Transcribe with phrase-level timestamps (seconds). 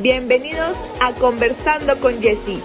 [0.00, 2.62] Bienvenidos a Conversando con Jessie.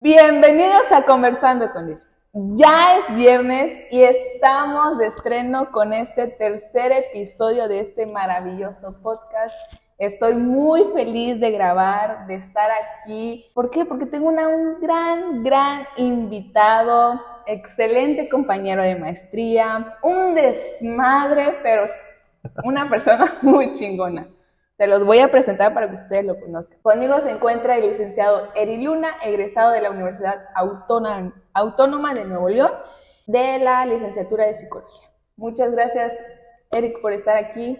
[0.00, 2.08] Bienvenidos a Conversando con Jessie.
[2.32, 9.54] Ya es viernes y estamos de estreno con este tercer episodio de este maravilloso podcast
[10.02, 13.46] Estoy muy feliz de grabar, de estar aquí.
[13.54, 13.84] ¿Por qué?
[13.84, 21.88] Porque tengo un gran, gran invitado, excelente compañero de maestría, un desmadre, pero
[22.64, 24.26] una persona muy chingona.
[24.76, 26.80] Se los voy a presentar para que ustedes lo conozcan.
[26.82, 30.46] Conmigo se encuentra el licenciado Eri Luna, egresado de la Universidad
[31.54, 32.72] Autónoma de Nuevo León,
[33.28, 35.10] de la licenciatura de Psicología.
[35.36, 36.18] Muchas gracias,
[36.72, 37.78] Eric, por estar aquí.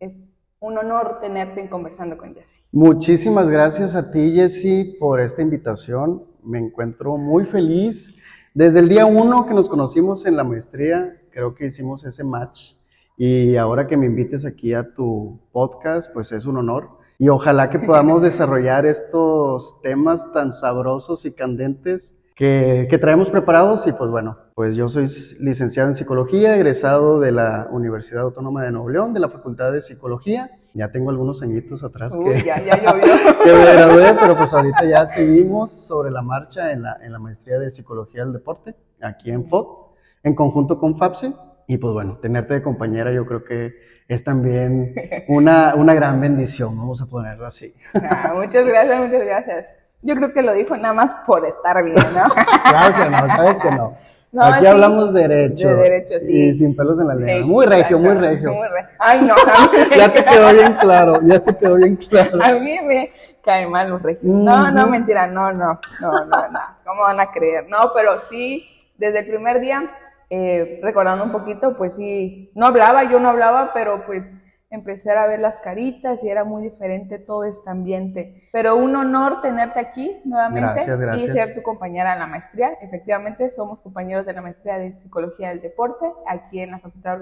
[0.00, 0.31] Es
[0.62, 2.64] un honor tenerte en conversando con Jesse.
[2.70, 6.22] Muchísimas gracias a ti, Jesse, por esta invitación.
[6.44, 8.14] Me encuentro muy feliz.
[8.54, 12.74] Desde el día uno que nos conocimos en la maestría, creo que hicimos ese match.
[13.16, 16.90] Y ahora que me invites aquí a tu podcast, pues es un honor.
[17.18, 23.86] Y ojalá que podamos desarrollar estos temas tan sabrosos y candentes que, que, traemos preparados.
[23.86, 25.06] Y pues bueno, pues yo soy
[25.38, 29.80] licenciado en psicología, egresado de la Universidad Autónoma de Nuevo León, de la Facultad de
[29.80, 30.50] Psicología.
[30.74, 35.72] Ya tengo algunos añitos atrás que, ya, que me gradué, pero pues ahorita ya seguimos
[35.72, 39.94] sobre la marcha en la, en la maestría de Psicología del Deporte, aquí en FOD,
[40.24, 41.34] en conjunto con FAPSE.
[41.68, 43.74] Y pues bueno, tenerte de compañera yo creo que
[44.08, 44.96] es también
[45.28, 47.72] una, una gran bendición, vamos a ponerlo así.
[47.94, 49.81] Ah, muchas gracias, muchas gracias.
[50.02, 52.28] Yo creo que lo dijo nada más por estar bien, ¿no?
[52.70, 53.96] claro que no, sabes que no.
[54.32, 55.68] No, Aquí hablamos derecho.
[55.68, 56.46] De derecho, sí.
[56.48, 57.46] Y sin pelos en la lengua.
[57.46, 58.50] Muy regio, muy regio.
[58.50, 58.88] Muy regio.
[58.98, 59.34] Ay, no.
[59.94, 62.42] ya te quedó bien claro, ya te quedó bien claro.
[62.42, 63.12] A mí me
[63.44, 64.24] caen mal los regios.
[64.24, 66.60] No, no, mentira, no, no, no, no, no.
[66.82, 67.68] ¿Cómo van a creer?
[67.68, 69.90] No, pero sí, desde el primer día,
[70.30, 74.32] eh, recordando un poquito, pues sí, no hablaba, yo no hablaba, pero pues
[74.72, 78.48] empecé a ver las caritas y era muy diferente todo este ambiente.
[78.52, 80.84] Pero un honor tenerte aquí nuevamente
[81.16, 82.72] y ser tu compañera en la maestría.
[82.80, 87.18] Efectivamente, somos compañeros de la maestría de Psicología del Deporte aquí en la Facultad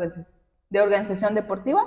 [0.71, 1.83] de Organización Deportiva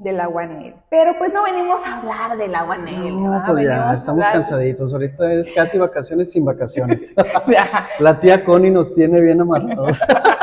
[0.00, 0.74] de la UANEL.
[0.88, 3.22] Pero pues no venimos a hablar de la UANEL.
[3.22, 4.92] No, pues ya, estamos cansaditos.
[4.92, 7.12] Ahorita es casi vacaciones sin vacaciones.
[7.98, 10.00] la tía Connie nos tiene bien amarrados.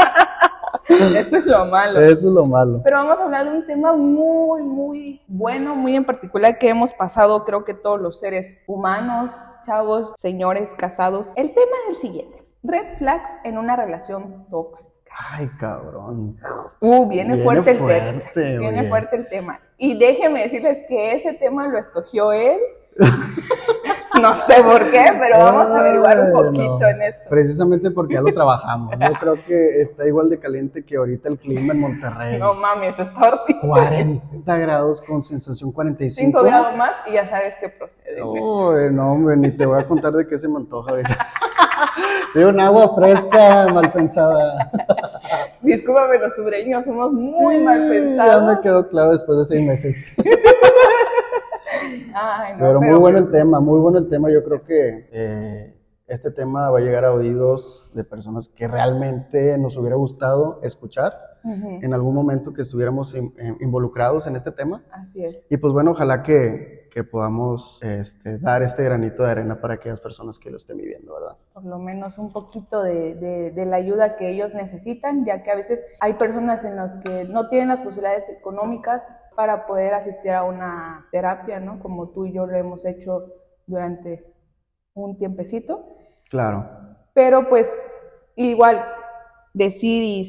[1.17, 1.99] Eso es lo malo.
[2.01, 2.81] Eso es lo malo.
[2.83, 6.91] Pero vamos a hablar de un tema muy, muy bueno, muy en particular que hemos
[6.93, 9.31] pasado, creo que todos los seres humanos,
[9.65, 11.33] chavos, señores casados.
[11.35, 12.43] El tema es el siguiente.
[12.63, 14.93] Red flags en una relación tóxica.
[15.31, 16.37] Ay, cabrón.
[16.79, 18.21] Uh, viene, fuerte, el tema.
[18.35, 19.59] Viene fuerte el tema.
[19.77, 22.59] Y déjenme decirles que ese tema lo escogió él.
[24.21, 27.23] No sé por qué, pero vamos a averiguar un poquito en esto.
[27.29, 28.91] Precisamente porque ya lo trabajamos.
[28.99, 32.39] Yo creo que está igual de caliente que ahorita el clima en Monterrey.
[32.39, 33.61] No mames, está horrible.
[33.61, 36.39] 40 grados con sensación 45.
[36.39, 38.23] 5 grados más y ya sabes que procede.
[38.23, 41.17] Uy, no, hombre, ni te voy a contar de qué se me antoja ahorita.
[42.33, 44.71] De un agua fresca, mal pensada.
[45.61, 48.35] Discúlpame, los sureños somos muy mal pensados.
[48.35, 50.05] Ya me quedó claro después de seis meses.
[52.57, 54.29] Pero, muy bueno el tema, muy bueno el tema.
[54.31, 55.77] Yo creo que eh,
[56.07, 61.13] este tema va a llegar a oídos de personas que realmente nos hubiera gustado escuchar
[61.43, 63.15] en algún momento que estuviéramos
[63.61, 64.83] involucrados en este tema.
[64.91, 65.45] Así es.
[65.49, 70.01] Y pues bueno, ojalá que, que podamos este, dar este granito de arena para aquellas
[70.01, 71.37] personas que lo estén viviendo, ¿verdad?
[71.53, 75.51] Por lo menos un poquito de, de, de la ayuda que ellos necesitan, ya que
[75.51, 80.31] a veces hay personas en las que no tienen las posibilidades económicas para poder asistir
[80.31, 81.79] a una terapia, ¿no?
[81.79, 83.35] Como tú y yo lo hemos hecho
[83.67, 84.33] durante
[84.95, 85.95] un tiempecito.
[86.31, 86.67] Claro.
[87.13, 87.77] Pero pues
[88.35, 88.83] igual
[89.53, 90.25] decir y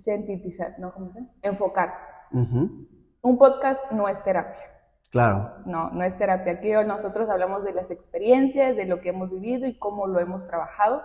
[0.00, 0.94] sintetizar, ¿no?
[0.94, 1.18] ¿Cómo se?
[1.42, 1.94] Enfocar.
[2.30, 4.62] Un podcast no es terapia.
[5.10, 5.54] Claro.
[5.66, 6.52] No, no es terapia.
[6.52, 10.46] Aquí nosotros hablamos de las experiencias, de lo que hemos vivido y cómo lo hemos
[10.46, 11.02] trabajado.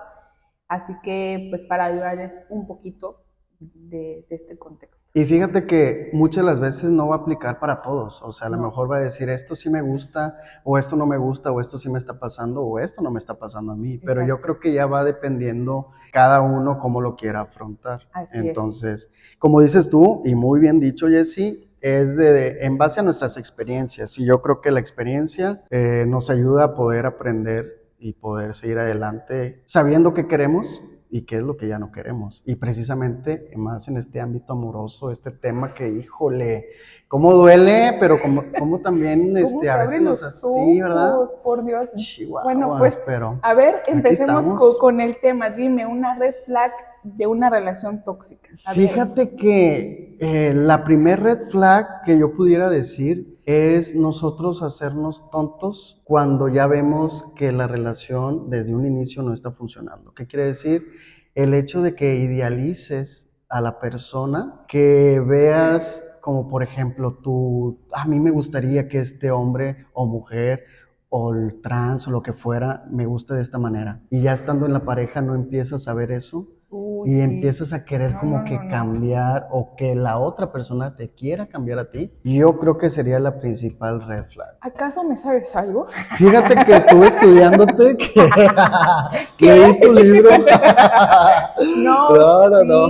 [0.68, 3.24] Así que, pues, para ayudarles un poquito,
[3.60, 5.10] de, este contexto.
[5.14, 8.48] Y fíjate que muchas de las veces no va a aplicar para todos, o sea,
[8.48, 11.52] a lo mejor va a decir esto sí me gusta, o esto no me gusta,
[11.52, 14.26] o esto sí me está pasando, o esto no me está pasando a mí, pero
[14.26, 18.08] yo creo que ya va dependiendo cada uno cómo lo quiera afrontar.
[18.14, 23.04] Así Entonces, como dices tú, y muy bien dicho, Jesse, es de, en base a
[23.04, 28.14] nuestras experiencias, y yo creo que la experiencia eh, nos ayuda a poder aprender y
[28.14, 32.44] poder seguir adelante sabiendo qué queremos y qué es lo que ya no queremos.
[32.46, 36.68] Y precisamente más en este ámbito amoroso, este tema que, híjole,
[37.08, 41.16] cómo duele, pero como, como también este, a veces nos así, ¿verdad?
[41.44, 41.90] Por Dios.
[42.30, 44.48] bueno, pues, pero a ver, empecemos
[44.78, 45.50] con, el tema.
[45.50, 46.72] Dime, una red flag
[47.04, 48.50] de una relación tóxica.
[48.74, 56.02] Fíjate que eh, la primer red flag que yo pudiera decir es nosotros hacernos tontos
[56.04, 60.14] cuando ya vemos que la relación desde un inicio no está funcionando.
[60.14, 60.88] ¿Qué quiere decir?
[61.36, 68.06] El hecho de que idealices a la persona, que veas como por ejemplo tú, a
[68.06, 70.66] mí me gustaría que este hombre o mujer
[71.10, 74.02] o el trans o lo que fuera me guste de esta manera.
[74.10, 78.16] Y ya estando en la pareja no empiezas a ver eso y empiezas a querer
[78.20, 82.78] como que cambiar o que la otra persona te quiera cambiar a ti, yo creo
[82.78, 84.58] que sería la principal red flag.
[84.62, 85.88] ¿Acaso me sabes algo?
[86.18, 90.30] Fíjate que estuve estudiándote, que leí tu libro.
[91.78, 92.88] no, no, no,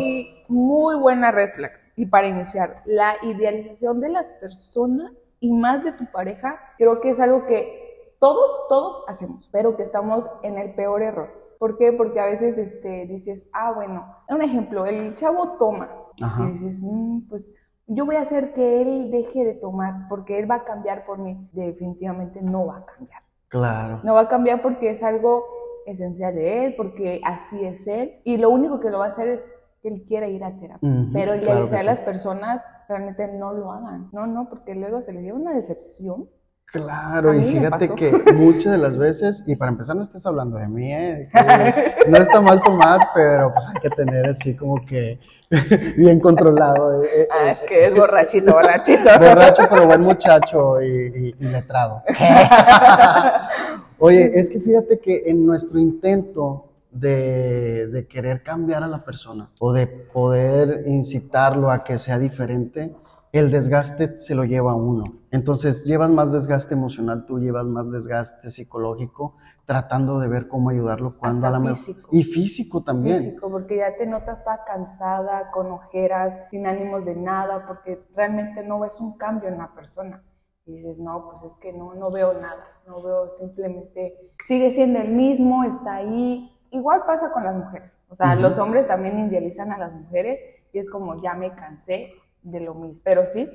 [0.49, 1.71] muy buena red flag.
[1.95, 7.11] Y para iniciar, la idealización de las personas y más de tu pareja, creo que
[7.11, 11.91] es algo que todos, todos hacemos, pero que estamos en el peor error ¿Por qué?
[11.91, 17.27] Porque a veces este, dices, ah, bueno, un ejemplo, el chavo toma y dices, mm,
[17.27, 17.51] pues
[17.85, 21.17] yo voy a hacer que él deje de tomar porque él va a cambiar por
[21.17, 21.49] mí.
[21.51, 23.21] Definitivamente no va a cambiar.
[23.49, 23.99] Claro.
[24.03, 25.43] No va a cambiar porque es algo
[25.85, 28.21] esencial de él, porque así es él.
[28.23, 29.43] Y lo único que lo va a hacer es
[29.81, 30.89] que él quiera ir a terapia.
[31.11, 34.09] Pero le claro a las personas realmente no lo hagan.
[34.13, 36.29] No, no, porque luego se les lleva una decepción
[36.71, 40.67] Claro, y fíjate que muchas de las veces, y para empezar no estás hablando de
[40.67, 41.27] mí, ¿eh?
[42.07, 45.19] no está mal tomar, pero pues hay que tener así como que
[45.97, 47.01] bien controlado.
[47.01, 49.09] Eh, eh, ah, es que es borrachito, borrachito.
[49.19, 52.03] Borracho, pero buen muchacho y, letrado.
[53.97, 59.49] Oye, es que fíjate que en nuestro intento de, de querer cambiar a la persona
[59.59, 62.93] o de poder incitarlo a que sea diferente,
[63.31, 65.03] el desgaste se lo lleva a uno.
[65.31, 69.35] Entonces llevas más desgaste emocional, tú llevas más desgaste psicológico,
[69.65, 72.09] tratando de ver cómo ayudarlo cuando a la físico.
[72.11, 73.17] Y físico también.
[73.17, 78.63] Físico, porque ya te notas toda cansada, con ojeras, sin ánimos de nada, porque realmente
[78.63, 80.23] no ves un cambio en la persona.
[80.65, 84.15] Y dices, no, pues es que no, no veo nada, no veo simplemente,
[84.45, 86.51] sigue siendo el mismo, está ahí.
[86.71, 87.99] Igual pasa con las mujeres.
[88.09, 90.39] O sea, los hombres también idealizan a las mujeres
[90.71, 92.13] y es como, ya me cansé,
[92.43, 93.01] de lo mismo.
[93.03, 93.49] Pero sí,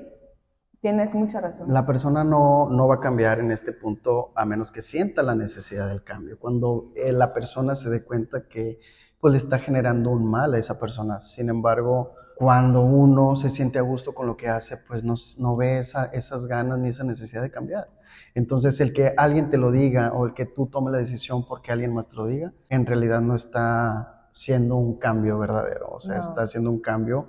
[0.80, 1.72] tienes mucha razón.
[1.72, 5.34] La persona no, no va a cambiar en este punto a menos que sienta la
[5.34, 6.38] necesidad del cambio.
[6.38, 8.80] Cuando eh, la persona se dé cuenta que
[9.20, 11.22] pues, le está generando un mal a esa persona.
[11.22, 15.56] Sin embargo, cuando uno se siente a gusto con lo que hace, pues no, no
[15.56, 17.88] ve esa, esas ganas ni esa necesidad de cambiar.
[18.34, 21.72] Entonces, el que alguien te lo diga o el que tú tomes la decisión porque
[21.72, 25.88] alguien más te lo diga, en realidad no está siendo un cambio verdadero.
[25.92, 27.28] O sea, está haciendo un cambio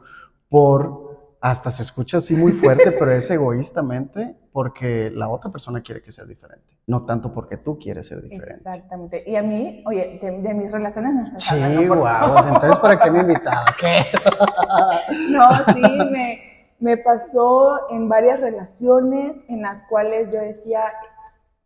[0.49, 1.04] por
[1.45, 6.11] hasta se escucha así muy fuerte, pero es egoístamente porque la otra persona quiere que
[6.11, 8.55] sea diferente, no tanto porque tú quieres ser diferente.
[8.55, 9.23] Exactamente.
[9.27, 13.19] Y a mí, oye, de, mis relaciones no estás sí, guau, entonces ¿para qué me
[13.19, 13.77] invitabas?
[13.77, 13.93] ¿Qué?
[15.29, 16.39] no, sí, me,
[16.79, 20.81] me pasó en varias relaciones en las cuales yo decía,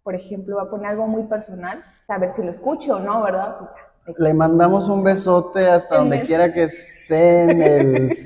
[0.03, 3.23] por ejemplo, voy a poner algo muy personal, a ver si lo escucho o no,
[3.23, 3.55] ¿verdad?
[4.17, 8.25] Le mandamos un besote hasta donde quiera que esté en el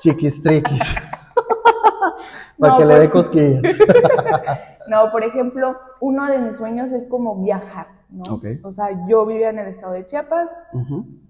[0.00, 0.82] chiquistriquis.
[2.58, 3.62] Para que le dé pues, cosquillas.
[4.88, 8.40] no, por ejemplo, uno de mis sueños es como viajar, ¿no?
[8.64, 10.54] O sea, yo vivía en el estado de Chiapas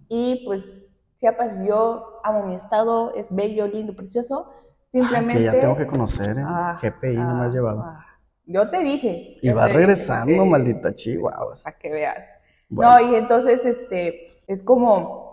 [0.08, 0.72] y pues
[1.18, 4.50] Chiapas, yo amo mi estado, es bello, lindo, precioso.
[4.88, 5.38] Simplemente.
[5.38, 6.44] que ya tengo que conocer, ¿eh?
[6.44, 7.82] Ah, GPI no me has ah, llevado.
[7.84, 8.04] Ah.
[8.46, 9.38] Yo te dije.
[9.40, 11.54] Y va regresando, maldita chihuahua.
[11.62, 12.26] Para que veas.
[12.68, 15.29] No, y entonces, este, es como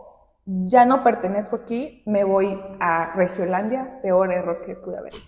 [0.47, 5.13] ya no pertenezco aquí, me voy a Regiolandia, peor error que pude haber.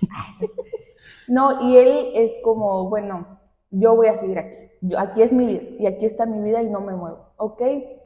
[1.27, 5.45] No, y él es como, bueno, yo voy a seguir aquí, yo, aquí es mi
[5.45, 7.61] vida y aquí está mi vida y no me muevo, ¿ok?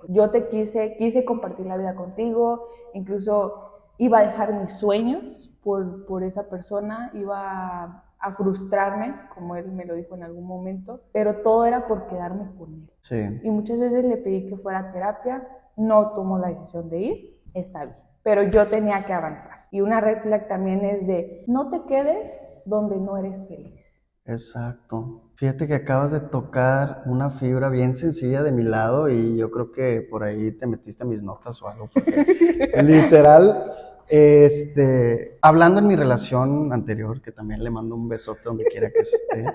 [0.10, 6.06] Yo te quise, quise compartir la vida contigo, incluso iba a dejar mis sueños por,
[6.06, 11.38] por esa persona, iba a, frustrarme, como él me lo dijo en algún momento, pero
[11.38, 12.92] todo era por quedarme con él.
[13.02, 13.40] Sí.
[13.44, 17.42] Y muchas veces le pedí que fuera a terapia, no tomó la decisión de ir,
[17.54, 17.98] está bien.
[18.24, 19.68] Pero yo tenía que avanzar.
[19.72, 22.32] Y una red flag también es de no te quedes
[22.66, 24.02] donde no eres feliz.
[24.26, 25.32] Exacto.
[25.36, 29.72] Fíjate que acabas de tocar una fibra bien sencilla de mi lado y yo creo
[29.74, 31.90] que por ahí te metiste a mis notas o algo.
[32.84, 33.64] literal,
[34.08, 39.00] este, hablando en mi relación anterior, que también le mando un besote donde quiera que
[39.00, 39.46] esté,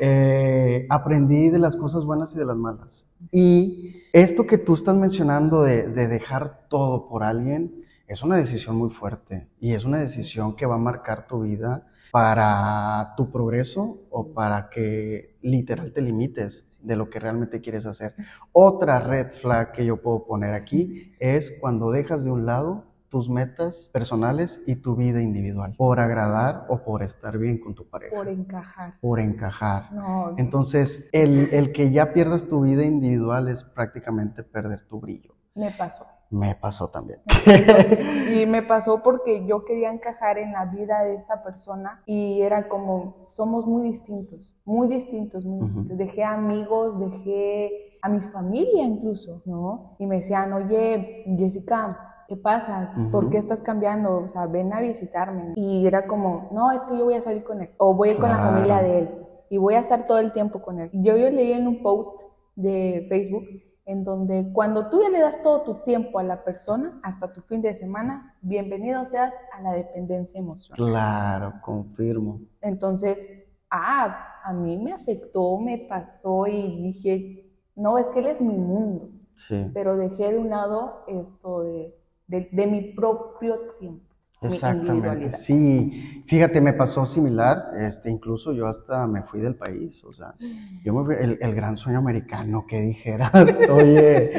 [0.00, 3.06] Eh, aprendí de las cosas buenas y de las malas.
[3.30, 8.76] Y esto que tú estás mencionando de, de dejar todo por alguien, es una decisión
[8.76, 13.98] muy fuerte y es una decisión que va a marcar tu vida para tu progreso
[14.10, 18.14] o para que literal te limites de lo que realmente quieres hacer.
[18.52, 23.28] Otra red flag que yo puedo poner aquí es cuando dejas de un lado tus
[23.28, 28.14] metas personales y tu vida individual por agradar o por estar bien con tu pareja.
[28.14, 28.94] Por encajar.
[29.00, 29.92] Por encajar.
[29.92, 35.34] No, Entonces, el, el que ya pierdas tu vida individual es prácticamente perder tu brillo.
[35.54, 36.06] me pasó.
[36.30, 37.20] Me pasó también.
[38.28, 42.68] Y me pasó porque yo quería encajar en la vida de esta persona y era
[42.68, 45.96] como, somos muy distintos, muy distintos, muy distintos.
[45.96, 49.96] Dejé amigos, dejé a mi familia incluso, ¿no?
[49.98, 52.92] Y me decían, oye, Jessica, ¿qué pasa?
[53.10, 54.18] ¿Por qué estás cambiando?
[54.18, 55.54] O sea, ven a visitarme.
[55.56, 58.18] Y era como, no, es que yo voy a salir con él, o voy ir
[58.18, 58.50] con la Claro.
[58.52, 59.08] familia de él,
[59.48, 60.90] y voy a estar todo el tiempo con él.
[60.92, 62.14] Yo, yo leí en un post
[62.54, 63.44] de Facebook
[63.86, 67.40] en donde cuando tú ya le das todo tu tiempo a la persona, hasta tu
[67.40, 70.90] fin de semana, bienvenido seas a la dependencia emocional.
[70.90, 72.40] Claro, confirmo.
[72.60, 73.24] Entonces,
[73.70, 78.58] ah, a mí me afectó, me pasó y dije, no, es que él es mi
[78.58, 79.70] mundo, Sí.
[79.72, 81.94] pero dejé de un lado esto de,
[82.28, 84.04] de, de mi propio tiempo,
[84.40, 86.22] Exactamente, sí.
[86.28, 90.34] Fíjate, me pasó similar, este, incluso yo hasta me fui del país, o sea,
[90.84, 93.32] yo me fui, el, el gran sueño americano que dijeras,
[93.70, 94.30] oye,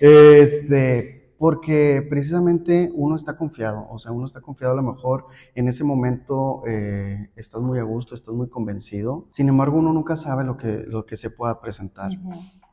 [0.00, 5.68] este, porque precisamente uno está confiado, o sea, uno está confiado a lo mejor en
[5.68, 10.44] ese momento eh, estás muy a gusto, estás muy convencido, sin embargo uno nunca sabe
[10.44, 12.10] lo que, lo que se pueda presentar.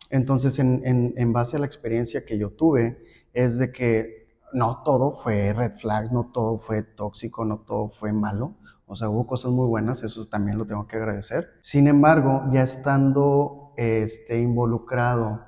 [0.09, 3.03] Entonces, en, en- en base a la experiencia que yo tuve,
[3.33, 4.22] es de que
[4.53, 8.55] no todo fue red flag, no todo fue tóxico, no todo fue malo.
[8.85, 11.49] O sea, hubo cosas muy buenas, eso también lo tengo que agradecer.
[11.61, 15.45] Sin embargo, ya estando este, involucrado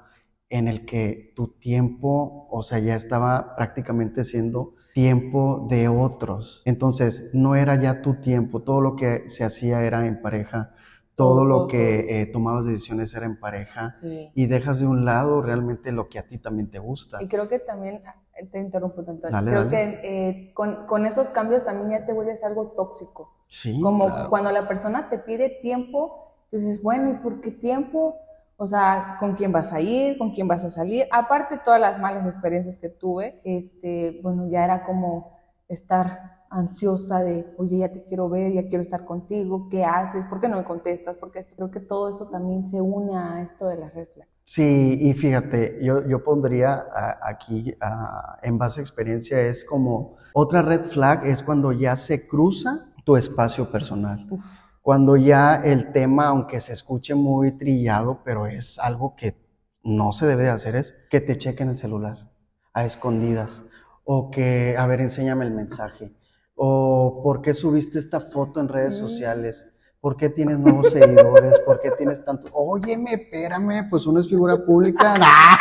[0.50, 6.62] en el que tu tiempo, o sea, ya estaba prácticamente siendo tiempo de otros.
[6.66, 10.74] Entonces, no era ya tu tiempo, todo lo que se hacía era en pareja,
[11.15, 14.31] todo lo que eh, tomabas decisiones era en pareja Sí.
[14.36, 17.22] y dejas de un lado realmente lo que a ti también te gusta.
[17.24, 18.01] Y creo que también,
[18.36, 19.69] eh, te interrumpo tanto, Dale, creo dale.
[20.01, 23.31] que eh, con, con esos cambios también ya te vuelves algo tóxico.
[23.48, 24.29] Sí, Como claro.
[24.29, 28.17] cuando la persona te pide tiempo, tú dices, bueno, ¿y por qué tiempo?
[28.57, 30.17] O sea, ¿con quién vas a ir?
[30.17, 31.07] ¿Con quién vas a salir?
[31.12, 37.20] Aparte de todas las malas experiencias que tuve, este, bueno, ya era como estar ansiosa
[37.20, 40.26] de, oye, ya te quiero ver, ya quiero estar contigo, ¿qué haces?
[40.26, 41.18] ¿Por qué no me contestas?
[41.18, 44.42] Porque esto, creo que todo eso también se une a esto de las red flags.
[44.46, 50.16] Sí, y fíjate, yo, yo pondría a- aquí, a- en base a experiencia, es como
[50.34, 54.28] otra red flag es cuando ya se cruza tu espacio personal.
[54.32, 54.44] Uf.
[54.82, 59.36] Cuando ya el tema, aunque se escuche muy trillado, pero es algo que
[59.84, 62.30] no se debe de hacer, es que te chequen el celular
[62.74, 63.64] a escondidas.
[64.04, 66.12] O que, a ver, enséñame el mensaje.
[66.56, 69.66] O por qué subiste esta foto en redes sociales.
[70.00, 71.58] ¿Por qué tienes nuevos seguidores?
[71.66, 72.50] ¿Por qué tienes tanto?
[72.54, 75.16] Óyeme, espérame, pues uno es figura pública.
[75.20, 75.58] ¡Ah!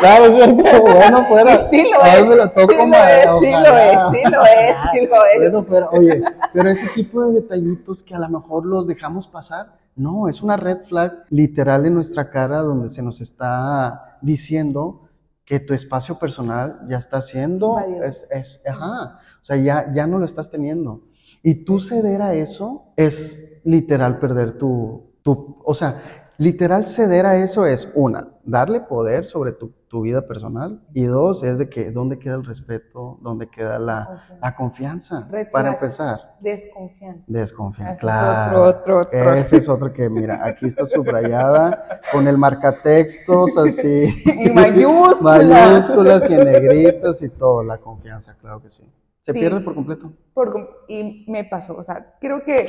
[0.00, 0.82] Claro, es cierto.
[0.82, 1.58] Bueno, fuera.
[1.68, 4.76] Sí lo es, me lo toco, sí lo es, sí lo es, sí lo es,
[4.92, 5.38] sí lo es.
[5.38, 6.22] Bueno, pero oye,
[6.52, 10.56] pero ese tipo de detallitos que a lo mejor los dejamos pasar, no, es una
[10.56, 15.03] red flag literal en nuestra cara donde se nos está diciendo
[15.44, 20.18] que tu espacio personal ya está siendo, es, es- ajá, o sea, ya, ya no
[20.18, 21.02] lo estás teniendo.
[21.42, 26.00] Y tú ceder a eso es literal perder tu, tu, o sea,
[26.38, 31.42] literal ceder a eso es una, darle poder sobre tu, tu vida personal y dos,
[31.44, 35.28] es de que dónde queda el respeto, dónde queda la, la confianza.
[35.52, 37.24] Para empezar, Desconfianza.
[37.28, 37.92] desconfianza.
[37.92, 38.62] Ese es Claro.
[38.64, 39.34] otro, otro, otro.
[39.34, 44.08] Ese es otro que, mira, aquí está subrayada con el marcatextos así.
[44.26, 45.38] Y mayúscula.
[45.42, 47.62] Mayúsculas y en negritas y todo.
[47.62, 48.82] La confianza, claro que sí.
[49.22, 49.38] Se Sí.
[49.40, 50.12] pierde por completo.
[50.34, 52.66] Por y me pasó, o sea, creo que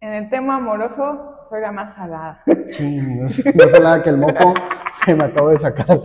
[0.00, 2.42] en el tema amoroso soy la más salada.
[2.70, 3.34] Chingos.
[3.34, 4.54] Sé nada que el moco
[5.04, 6.00] que me acabo de sacar.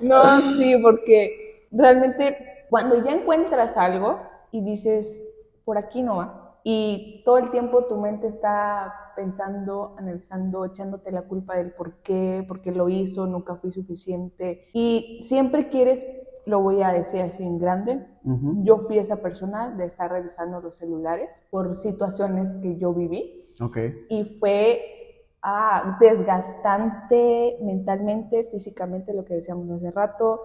[0.00, 5.22] No, sí, porque realmente cuando ya encuentras algo y dices,
[5.64, 11.22] por aquí no va, y todo el tiempo tu mente está pensando, analizando, echándote la
[11.22, 16.04] culpa del por qué, por qué lo hizo, nunca fui suficiente, y siempre quieres,
[16.46, 18.06] lo voy a decir así en grande,
[18.62, 23.46] yo fui esa persona de estar revisando los celulares por situaciones que yo viví.
[24.08, 24.82] Y fue
[25.42, 30.40] ah, desgastante mentalmente, físicamente, lo que decíamos hace rato.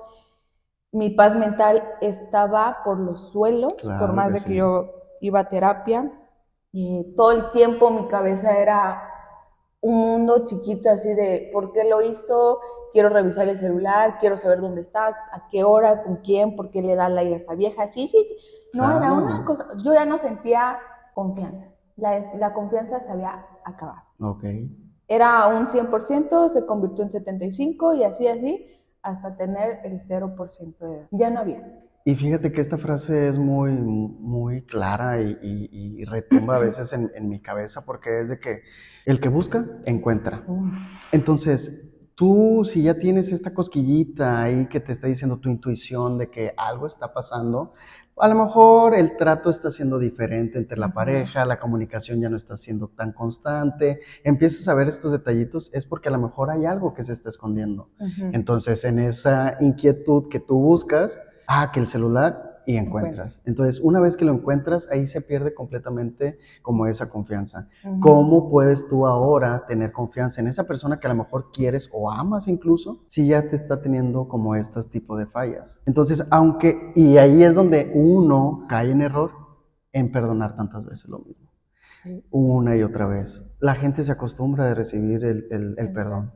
[0.92, 4.46] Mi paz mental estaba por los suelos, Claro por más que de sí.
[4.46, 6.12] que yo iba a terapia.
[6.74, 9.02] eh, todo el tiempo mi cabeza era
[9.86, 12.60] un mundo chiquito así de por qué lo hizo,
[12.92, 16.82] quiero revisar el celular, quiero saber dónde está, a qué hora, con quién, por qué
[16.82, 17.88] le da la a esta vieja.
[17.88, 18.27] Sí, sí,
[18.74, 20.80] no era una cosa, yo ya no sentía
[21.13, 21.65] confianza.
[21.98, 24.01] La, la confianza se había acabado.
[24.20, 24.44] Ok.
[25.08, 28.65] Era un 100%, se convirtió en 75% y así, así,
[29.04, 31.08] hasta tener el 0% de edad.
[31.12, 31.85] Ya no había.
[32.08, 37.28] Y fíjate que esta frase es muy, muy clara y, retumba a veces en, en,
[37.28, 38.62] mi cabeza porque es de que
[39.06, 40.44] el que busca, encuentra.
[41.12, 41.82] Entonces,
[42.14, 46.54] tú si ya tienes esta cosquillita ahí que te está diciendo tu intuición de que
[46.58, 47.74] algo está pasando,
[48.18, 52.38] a lo mejor el trato está siendo diferente entre la pareja, la comunicación ya no
[52.38, 56.66] está siendo tan constante, empiezas a ver estos detallitos, es porque a lo mejor hay
[56.66, 57.90] algo que se está escondiendo.
[58.32, 63.42] Entonces, en esa inquietud que tú buscas, ah, que el celular y encuentras.
[63.46, 67.68] Entonces, una vez que lo encuentras, ahí se pierde completamente como esa confianza.
[68.00, 72.12] ¿Cómo puedes tú ahora tener confianza en esa persona que a lo mejor quieres o
[72.12, 75.80] amas incluso, si ya te está teniendo como estos tipos de fallas?
[75.86, 79.32] Entonces, aunque, y ahí es donde uno cae en error
[79.92, 81.46] en perdonar tantas veces lo mismo.
[82.30, 83.44] Una y otra vez.
[83.60, 86.34] La gente se acostumbra a recibir el, perdón.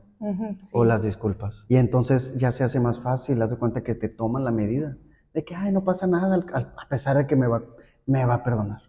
[0.72, 1.64] O las disculpas.
[1.68, 4.96] Y entonces ya se hace más fácil, haz de cuenta que te toman la medida
[5.32, 7.62] de que, ay, no pasa nada, a pesar de que me va,
[8.06, 8.82] me va a perdonar.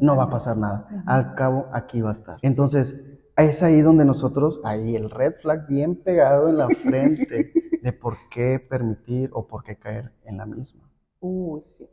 [0.00, 1.04] no va a pasar nada.
[1.06, 2.38] Al cabo, aquí va a estar.
[2.42, 3.00] Entonces,
[3.36, 7.52] es ahí donde nosotros, ahí el red flag bien pegado en la frente
[7.82, 10.88] de por qué permitir o por qué caer en la misma.
[11.20, 11.88] Uy, sí.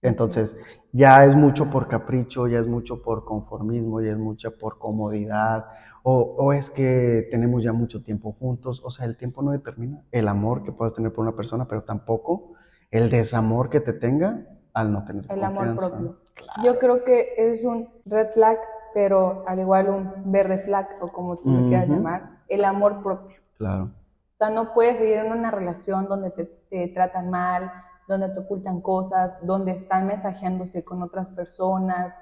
[0.00, 0.56] Entonces,
[0.92, 5.66] ya es mucho por capricho, ya es mucho por conformismo, ya es mucho por comodidad,
[6.02, 8.82] o, o, es que tenemos ya mucho tiempo juntos.
[8.84, 11.82] O sea, el tiempo no determina el amor que puedas tener por una persona, pero
[11.82, 12.54] tampoco
[12.90, 16.16] el desamor que te tenga al no tener el amor propio.
[16.62, 18.58] Yo creo que es un red flag,
[18.94, 23.36] pero al igual un verde flag o como tú lo quieras llamar, el amor propio.
[23.56, 23.84] Claro.
[23.84, 27.72] O sea, no puedes seguir en una relación donde te, te tratan mal,
[28.06, 32.16] donde te ocultan cosas, donde están mensajeándose con otras personas,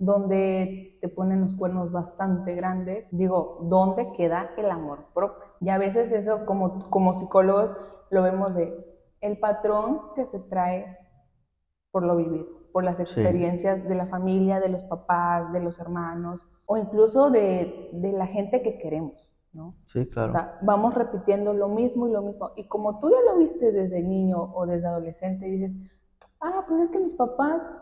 [0.00, 3.14] donde te ponen los cuernos bastante grandes.
[3.16, 5.44] Digo, ¿dónde queda el amor propio?
[5.60, 7.76] Y a veces eso como, como psicólogos
[8.08, 8.74] lo vemos de,
[9.20, 10.96] el patrón que se trae
[11.90, 16.46] por lo vivido, por las experiencias de la familia, de los papás, de los hermanos,
[16.64, 19.76] o incluso de, la gente que queremos, ¿no?
[19.84, 20.28] Sí, claro.
[20.28, 22.52] O sea, vamos repitiendo lo mismo y lo mismo.
[22.56, 25.76] Y como tú ya lo viste desde niño o desde adolescente, dices,
[26.40, 27.76] ah, pues es que mis papás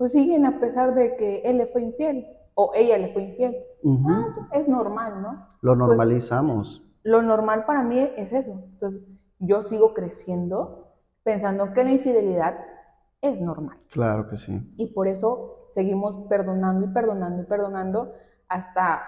[0.00, 3.54] pues siguen a pesar de que él le fue infiel o ella le fue infiel.
[4.08, 5.46] Ah, es normal, ¿no?
[5.60, 6.90] Lo pues, normalizamos.
[7.02, 8.62] lo normal para mí es eso.
[8.72, 9.06] Entonces,
[9.40, 12.56] yo sigo creciendo pensando que la infidelidad
[13.20, 13.76] es normal.
[13.90, 14.72] Claro que sí.
[14.78, 18.14] Y por eso seguimos perdonando y perdonando y perdonando
[18.48, 19.02] hasta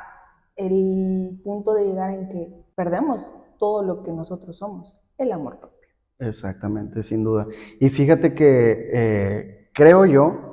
[0.56, 5.88] el punto de llegar en que perdemos todo lo que nosotros somos, el amor propio.
[6.18, 7.46] Exactamente, sin duda.
[7.80, 10.51] Y fíjate que eh, creo yo,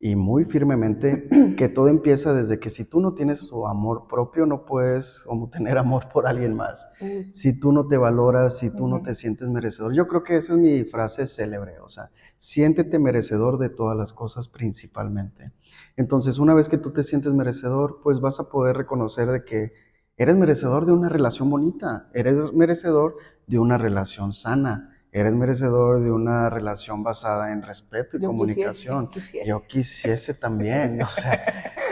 [0.00, 4.46] y muy firmemente que todo empieza desde que si tú no tienes tu amor propio,
[4.46, 6.88] no puedes como tener amor por alguien más.
[7.34, 9.94] Si tú no te valoras, si tú no te sientes merecedor.
[9.94, 14.12] Yo creo que esa es mi frase célebre, o sea, siéntete merecedor de todas las
[14.12, 15.52] cosas principalmente.
[15.96, 19.72] Entonces, una vez que tú te sientes merecedor, pues vas a poder reconocer de que
[20.16, 26.10] eres merecedor de una relación bonita, eres merecedor de una relación sana eres merecedor de
[26.10, 29.08] una relación basada en respeto y comunicación.
[29.46, 31.42] Yo quisiese también, o sea,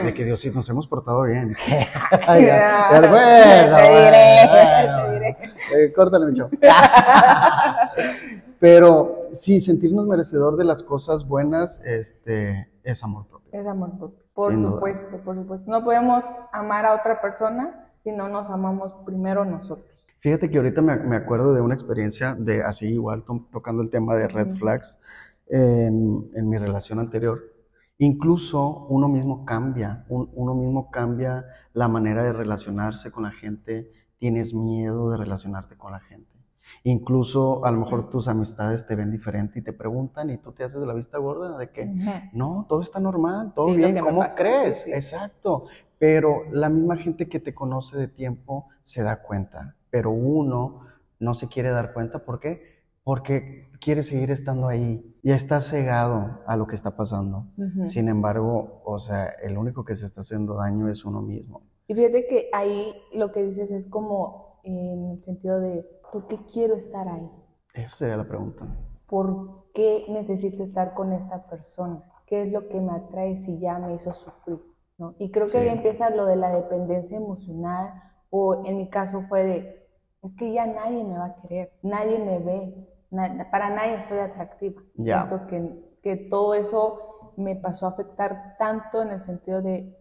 [0.03, 1.55] de que Dios sí nos hemos portado bien.
[2.27, 4.27] Ay, ya, bueno, te diré,
[4.95, 5.37] te diré.
[5.75, 6.39] Eh, córtale, mi
[8.59, 13.49] Pero sí, sentirnos merecedor de las cosas buenas este, es amor propio.
[13.51, 15.71] Es amor propio, por supuesto, por supuesto.
[15.71, 19.85] No podemos amar a otra persona si no nos amamos primero nosotros.
[20.27, 24.27] Fíjate que ahorita me, acuerdo de una experiencia de así igual tocando el tema de
[24.27, 24.99] red flags
[25.47, 27.45] en, mi relación anterior.
[27.97, 34.53] Incluso uno mismo cambia, uno mismo cambia la manera de relacionarse con la gente, tienes
[34.53, 36.29] miedo de relacionarte con la gente.
[36.83, 40.65] Incluso a lo mejor tus amistades te ven diferente y te preguntan y tú te
[40.65, 41.85] haces de la vista gorda de que
[42.33, 44.87] no, todo está normal, todo bien, ¿cómo crees?
[44.87, 45.67] Exacto.
[45.97, 50.81] Pero la misma gente que te conoce de tiempo se da cuenta pero uno
[51.19, 52.19] no se quiere dar cuenta.
[52.25, 52.77] ¿Por qué?
[53.03, 57.45] Porque quiere seguir estando ahí y está cegado a lo que está pasando.
[57.85, 61.61] Sin embargo, o sea, el único que se está haciendo daño es uno mismo.
[61.87, 66.37] Y fíjate que ahí lo que dices es como en el sentido de, ¿por qué
[66.51, 67.29] quiero estar ahí?
[67.73, 68.65] Esa sería la pregunta.
[69.07, 72.03] ¿Por qué necesito estar con esta persona?
[72.25, 74.59] ¿Qué es lo que me atrae si ya me hizo sufrir?
[74.97, 75.15] ¿no?
[75.17, 75.75] Y creo que ahí Sí.
[75.75, 77.93] empieza lo de la dependencia emocional,
[78.29, 79.87] o en mi caso fue de,
[80.23, 84.19] es que ya nadie me va a querer, nadie me ve, na- para nadie soy
[84.19, 84.81] atractiva.
[84.95, 85.27] Ya.
[85.27, 89.95] Siento que, que todo eso me pasó a afectar tanto en el sentido de,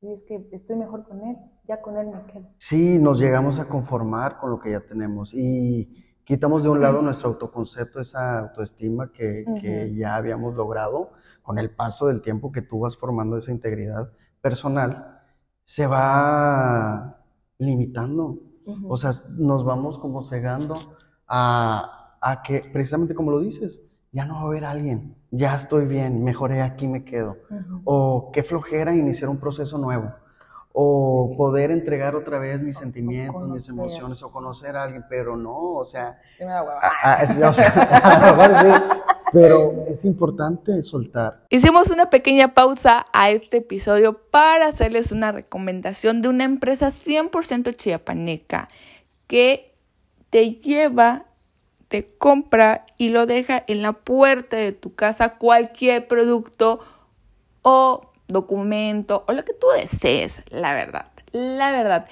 [0.00, 2.44] "Sí, es que estoy mejor con él, ya con él me quedo.
[2.58, 7.02] Sí, nos llegamos a conformar con lo que ya tenemos y quitamos de un lado
[7.02, 9.94] nuestro autoconcepto, esa autoestima que, que Ujú.
[9.96, 11.10] ya habíamos logrado
[11.42, 14.10] con el paso del tiempo que tú vas formando esa integridad
[14.40, 15.20] personal,
[15.64, 17.23] se va
[17.64, 18.38] limitando.
[18.88, 20.76] O sea, nos vamos como cegando
[21.28, 25.86] a, a que, precisamente como lo dices, ya no va a haber alguien, ya estoy
[25.86, 27.36] bien, mejoré, aquí me quedo.
[27.84, 30.12] O qué flojera iniciar un proceso nuevo.
[30.72, 31.36] O Sí.
[31.36, 35.36] poder entregar otra vez mis O- o sentimientos, mis emociones, o conocer a alguien, pero
[35.36, 36.80] no, o sea, Sí me da hueva.
[37.22, 37.68] es- o sea,
[38.02, 41.44] a lo mejor sí, pero es importante soltar.
[41.50, 47.76] Hicimos una pequeña pausa a este episodio para hacerles una recomendación de una empresa 100%
[47.76, 48.68] chiapaneca
[49.26, 49.74] que
[50.30, 51.26] te lleva,
[51.88, 56.78] te compra y lo deja en la puerta de tu casa cualquier producto
[57.62, 62.06] o documento o lo que tú desees, la verdad, la verdad.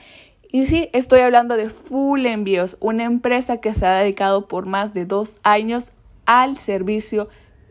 [0.50, 4.92] Y sí, estoy hablando de Full Envíos, una empresa que se ha dedicado por más
[4.92, 5.92] de dos años
[6.26, 7.28] al servicio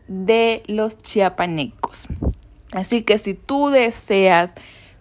[0.08, 2.08] de los chiapanecos.
[2.72, 4.54] Así que si tú deseas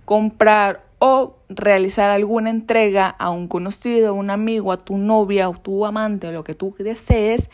[0.06, 5.54] comprar o realizar alguna entrega a un conocido, a un amigo, a tu novia o
[5.54, 7.50] tu amante o lo que tú desees,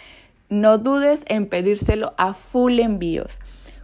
[0.49, 3.39] no dudes en pedírselo a Full Envíos.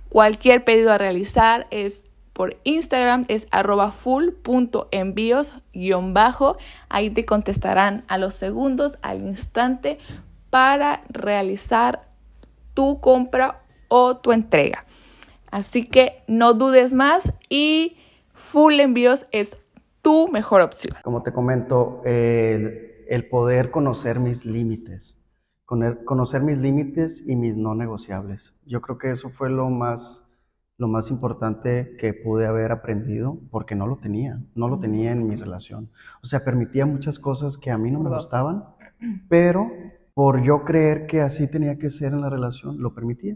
[0.09, 6.57] Cualquier pedido a realizar es por Instagram, es arroba full.envíos-bajo.
[6.89, 9.97] Ahí te contestarán a los segundos, al instante,
[10.53, 12.11] para realizar
[12.75, 14.85] tu compra o tu entrega.
[15.49, 17.97] Así que no dudes más y
[18.35, 19.59] Full Envíos es
[20.03, 20.95] tu mejor opción.
[21.03, 25.17] Como te comento, el, el poder conocer mis límites,
[25.65, 28.53] conocer mis límites y mis no negociables.
[28.67, 30.23] Yo creo que eso fue lo más,
[30.77, 35.27] lo más importante que pude haber aprendido porque no lo tenía, no lo tenía en
[35.27, 35.89] mi relación.
[36.21, 38.65] O sea, permitía muchas cosas que a mí no me gustaban,
[39.27, 39.71] pero
[40.13, 43.35] por yo creer que así tenía que ser en la relación, lo permitía.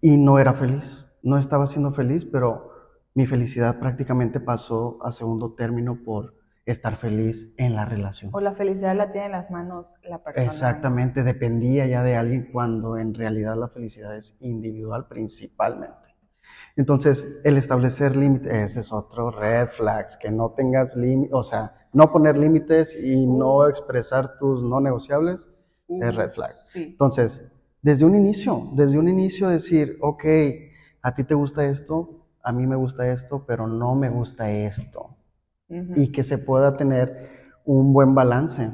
[0.00, 2.70] Y no era feliz, no estaba siendo feliz, pero
[3.14, 8.30] mi felicidad prácticamente pasó a segundo término por estar feliz en la relación.
[8.32, 10.46] O la felicidad la tiene en las manos la persona.
[10.46, 15.94] Exactamente, dependía ya de alguien cuando en realidad la felicidad es individual principalmente.
[16.76, 21.74] Entonces, el establecer límites, ese es otro red flags, que no tengas límites, o sea,
[21.92, 25.46] no poner límites y no expresar tus no negociables
[25.88, 26.54] es red flag.
[26.64, 26.82] Sí.
[26.82, 27.42] Entonces,
[27.82, 30.24] desde un inicio, desde un inicio decir, ok,
[31.02, 35.16] a ti te gusta esto, a mí me gusta esto, pero no me gusta esto.
[35.68, 37.30] Y que se pueda tener
[37.64, 38.70] un buen balance,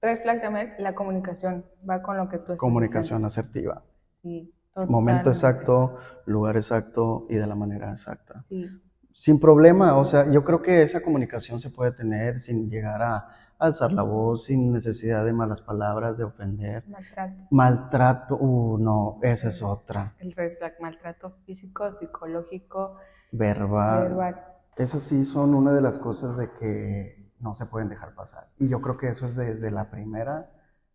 [0.00, 3.26] Red flag también, la comunicación va con lo que tú estás comunicación diciendo.
[3.28, 3.82] asertiva.
[4.20, 5.30] Sí, Momento totalmente.
[5.30, 5.96] exacto,
[6.26, 8.44] lugar exacto y de la manera exacta.
[8.50, 8.66] Sí.
[9.14, 13.28] Sin problema, o sea, yo creo que esa comunicación se puede tener sin llegar a
[13.58, 16.84] alzar la voz, sin necesidad de malas palabras, de ofender.
[16.88, 17.42] Maltrato.
[17.50, 20.14] Maltrato, uh, no, esa es otra.
[20.18, 22.96] El red flag, maltrato físico, psicológico,
[23.32, 24.08] Verbal.
[24.08, 24.44] verbal.
[24.76, 28.48] Esas sí son una de las cosas de que no se pueden dejar pasar.
[28.58, 30.50] Y yo creo que eso es desde la primera,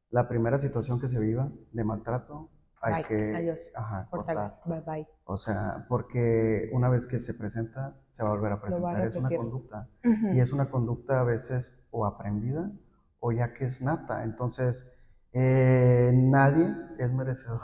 [0.10, 2.50] la primera situación que se viva de maltrato,
[2.82, 4.56] hay Bye, que adiós, ajá, cortar.
[4.65, 5.08] Bye bye.
[5.26, 9.06] O sea, porque una vez que se presenta, se va a volver a presentar.
[9.06, 9.89] Es una conducta.
[10.04, 12.71] Y es una conducta a veces o aprendida
[13.19, 14.23] o ya que es nata.
[14.23, 14.88] Entonces,
[15.34, 17.62] eh, nadie es merecedor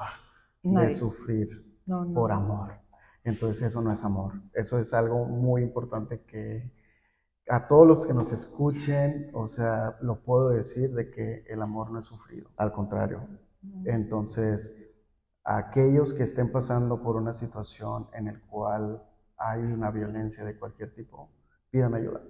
[0.64, 0.88] Nadie.
[0.88, 2.14] de sufrir No, no.
[2.14, 2.74] por amor.
[3.24, 4.34] Entonces eso no es amor.
[4.54, 6.72] Eso es algo muy importante que
[7.50, 11.92] a todos los que nos escuchen, o sea, lo puedo decir de que el amor
[11.92, 12.50] no es sufrido.
[12.58, 13.28] Al contrario.
[13.86, 14.76] Entonces,
[15.44, 19.04] aquellos que estén pasando por una situación en el cual
[19.38, 21.30] hay una violencia de cualquier tipo,
[21.72, 22.22] pidan ayuda.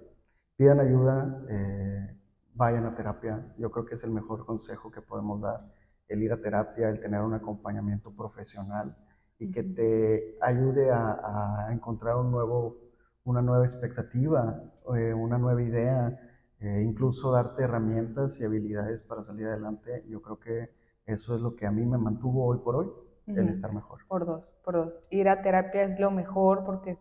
[0.56, 2.16] Pidan ayuda, eh,
[2.54, 3.54] vayan a terapia.
[3.58, 5.70] Yo creo que es el mejor consejo que podemos dar,
[6.08, 8.96] el ir a terapia, el tener un acompañamiento profesional
[9.38, 12.78] y que te ayude a, a encontrar un nuevo,
[13.24, 14.62] una nueva expectativa,
[14.96, 16.18] eh, una nueva idea,
[16.58, 20.04] eh, incluso darte herramientas y habilidades para salir adelante.
[20.08, 20.70] Yo creo que
[21.04, 22.90] eso es lo que a mí me mantuvo hoy por hoy,
[23.26, 24.00] el estar mejor.
[24.08, 24.94] Por dos, por dos.
[25.10, 26.96] Ir a terapia es lo mejor porque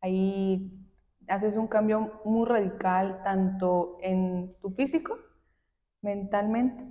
[0.00, 0.81] ahí
[1.28, 5.18] haces un cambio muy radical tanto en tu físico,
[6.02, 6.84] mentalmente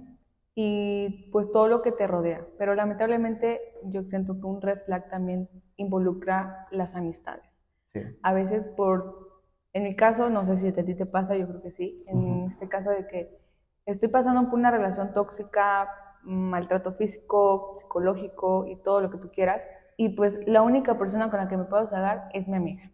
[0.56, 2.46] y pues todo lo que te rodea.
[2.58, 7.46] Pero lamentablemente yo siento que un red flag también involucra las amistades.
[7.94, 8.02] Sí.
[8.24, 9.30] A veces por
[9.74, 12.04] En mi caso, no sé si a ti te pasa, yo creo que sí.
[12.08, 13.40] En este caso de que
[13.86, 15.90] estoy pasando por una relación tóxica,
[16.24, 19.62] maltrato físico, psicológico y todo lo que tú quieras.
[19.98, 22.91] Y pues la única persona con la que me puedo desahogar es mi amiga,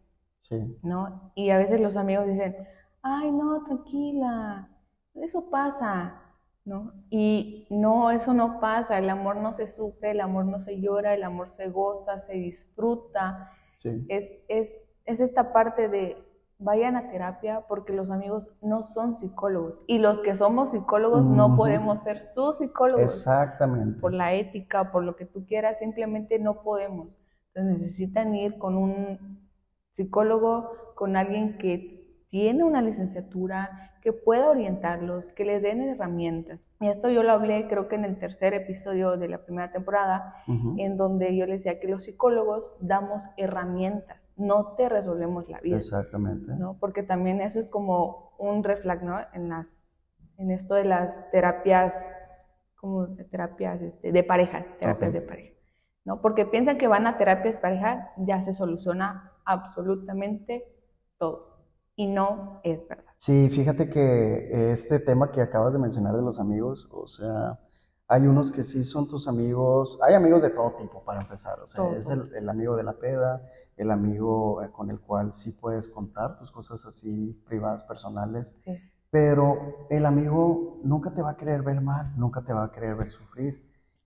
[0.48, 0.78] Sí.
[0.82, 1.32] ¿no?
[1.36, 2.56] Y a veces los amigos dicen,
[3.02, 4.70] ay, no, tranquila,
[5.16, 6.22] eso pasa,
[6.64, 6.94] ¿no?
[7.10, 11.14] Y no, eso no pasa, el amor no se sufre, el amor no se llora,
[11.14, 13.52] el amor se goza, se disfruta.
[13.78, 14.06] Sí.
[14.08, 14.70] Es, es,
[15.06, 16.18] es esta parte de
[16.60, 21.56] vayan a terapia porque los amigos no son psicólogos y los que somos psicólogos no
[21.56, 24.00] podemos ser sus psicólogos Exactamente.
[24.00, 27.16] por la ética, por lo que tú quieras, simplemente no podemos.
[27.54, 29.47] Entonces necesitan ir con un
[29.98, 36.68] psicólogo, con alguien que tiene una licenciatura, que pueda orientarlos, que les den herramientas.
[36.80, 40.36] Y esto yo lo hablé creo que en el tercer episodio de la primera temporada,
[40.78, 45.78] en donde yo les decía que los psicólogos damos herramientas, no te resolvemos la vida.
[45.78, 46.54] Exactamente.
[46.56, 46.78] ¿no?
[46.80, 49.20] Porque también eso es como un reflex, ¿no?
[49.34, 49.68] En las,
[50.38, 51.94] en esto de las terapias,
[52.76, 55.54] como terapias este, de pareja, terapias de pareja,
[56.06, 56.22] ¿no?
[56.22, 60.64] Porque piensan que van a terapias de pareja, ya se soluciona absolutamente
[61.18, 61.58] todo.
[61.96, 63.04] Y no es verdad.
[63.18, 67.60] Sí, fíjate que este tema que acabas de mencionar de los amigos, o sea,
[68.08, 71.68] hay unos que sí son tus amigos, hay amigos de todo tipo para empezar, o
[71.68, 73.42] sea, Todo, es el, el amigo de la peda,
[73.76, 78.78] el amigo eh, con el cual sí puedes contar tus cosas así privadas, personales, Sí.
[79.10, 82.96] pero el amigo nunca te va a querer ver mal, nunca te va a querer
[82.96, 83.56] ver sufrir,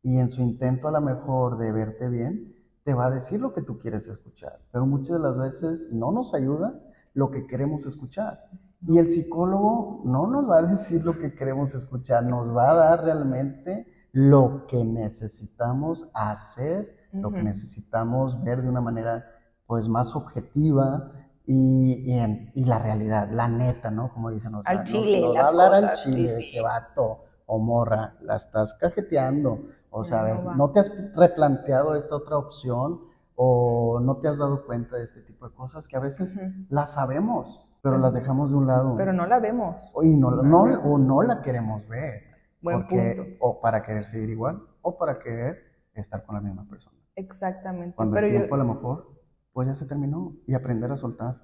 [0.02, 3.54] y en su intento a lo mejor de verte bien, te va a decir lo
[3.54, 6.80] que tú quieres escuchar, pero muchas de las veces no nos ayuda
[7.14, 8.46] lo que queremos escuchar.
[8.88, 12.76] Y el psicólogo no nos va a decir lo que queremos escuchar, nos va a
[12.76, 19.26] dar realmente lo que necesitamos hacer, lo que necesitamos ver de una manera
[19.68, 21.12] pues más objetiva
[21.46, 24.12] y, y en- y la realidad, la neta, ¿no?
[24.14, 26.12] Como dicen, o sea, Al nos- chile, nos, va las a hablar al cosas, sí,
[26.14, 26.46] chile, sí.
[26.46, 29.60] de que vato o morra, la estás cajeteando,
[29.92, 30.56] o sea, a No ver, va.
[30.56, 33.02] ¿no te has replanteado esta otra opción
[33.36, 36.36] o no te has dado cuenta de este tipo de cosas que a veces
[36.70, 39.76] las sabemos, pero las dejamos de un lado Pero no la vemos.
[40.02, 42.22] y no, no, o no la queremos ver.
[42.62, 43.38] Buen porque- punto.
[43.40, 45.58] O para querer seguir igual o para querer
[45.94, 46.96] estar con la misma persona.
[47.16, 47.96] Exactamente.
[47.96, 49.08] Cuando Pero el yo, tiempo a lo mejor,
[49.54, 51.36] pues ya se terminó y aprender a soltar.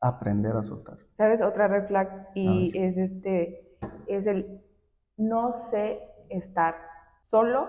[0.00, 0.98] Aprender a soltar.
[1.16, 1.40] ¿Sabes?
[1.42, 4.62] Otra red flag y es este, es el
[5.16, 6.74] no sé estar
[7.30, 7.68] solo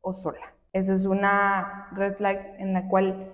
[0.00, 0.54] o sola.
[0.72, 3.32] Esa es una red flag en la cual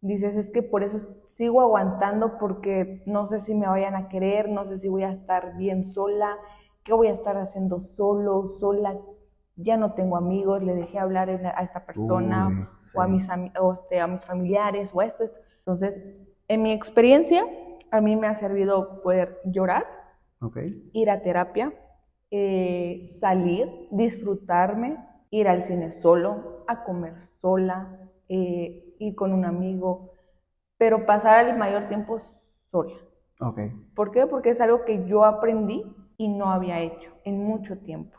[0.00, 4.48] dices, es que por eso sigo aguantando porque no sé si me vayan a querer,
[4.48, 6.36] no sé si voy a estar bien sola,
[6.84, 8.98] qué voy a estar haciendo solo, sola,
[9.56, 13.26] ya no tengo amigos, le dejé hablar a esta persona Uy, o, a mis,
[13.58, 15.38] o este, a mis familiares o a esto, esto.
[15.58, 16.02] Entonces,
[16.48, 17.44] en mi experiencia,
[17.90, 19.86] a mí me ha servido poder llorar,
[20.92, 21.72] ir a terapia,
[22.36, 24.98] eh, salir, disfrutarme,
[25.30, 30.10] ir al cine solo, a comer sola, eh, ir con un amigo,
[30.76, 32.20] pero pasar el mayor tiempo
[32.72, 32.92] sola.
[33.38, 33.60] Ok.
[33.94, 34.26] ¿Por qué?
[34.26, 35.84] Porque es algo que yo aprendí
[36.16, 38.18] y no había hecho en mucho tiempo.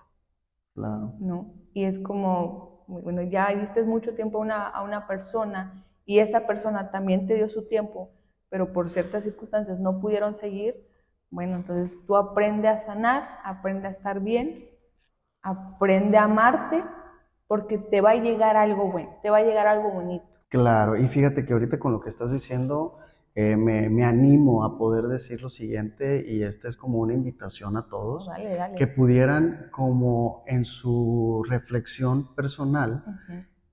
[0.74, 1.12] Claro.
[1.20, 1.54] ¿no?
[1.74, 6.48] Y es como, bueno, ya diste mucho tiempo a una, a una persona y esa
[6.48, 8.12] persona también te dio su tiempo,
[8.48, 10.88] pero por ciertas circunstancias no pudieron seguir,
[11.36, 14.64] bueno, entonces tú aprende a sanar, aprende a estar bien,
[15.42, 16.82] aprende a amarte,
[17.46, 20.26] porque te va a llegar algo bueno, te va a llegar algo bonito.
[20.48, 23.00] Claro, y fíjate que ahorita con lo que estás diciendo,
[23.36, 27.76] eh, me, me animo a poder decir lo siguiente, y esta es como una invitación
[27.76, 28.76] a todos, Dale, dale.
[28.78, 33.04] que pudieran como en su reflexión personal.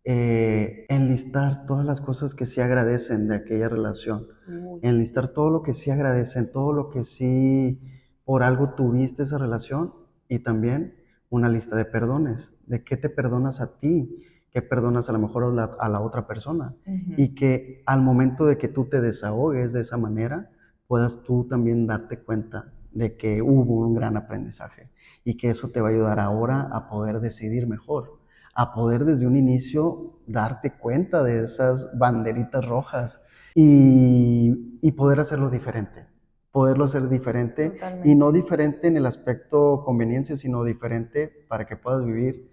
[0.04, 5.62] Eh, enlistar todas las cosas que sí agradecen de aquella relación, Uy, enlistar todo lo
[5.62, 7.80] que sí agradecen, todo lo que sí
[8.24, 9.92] por algo tuviste esa relación
[10.28, 10.94] y también
[11.30, 15.44] una lista de perdones, de qué te perdonas a ti, qué perdonas a lo mejor
[15.44, 16.74] a la, a la otra persona.
[17.16, 20.50] Y que al momento de que tú te desahogues de esa manera,
[20.86, 24.90] puedas tú también darte cuenta de que hubo un gran aprendizaje
[25.24, 28.18] y que eso te va a ayudar ahora a poder decidir mejor,
[28.54, 33.20] a poder desde un inicio darte cuenta de esas banderitas rojas
[33.54, 36.06] y, y poder hacerlo diferente,
[36.50, 38.08] poderlo hacer diferente Totalmente.
[38.08, 42.50] y no diferente en el aspecto conveniencia, sino diferente para que puedas vivir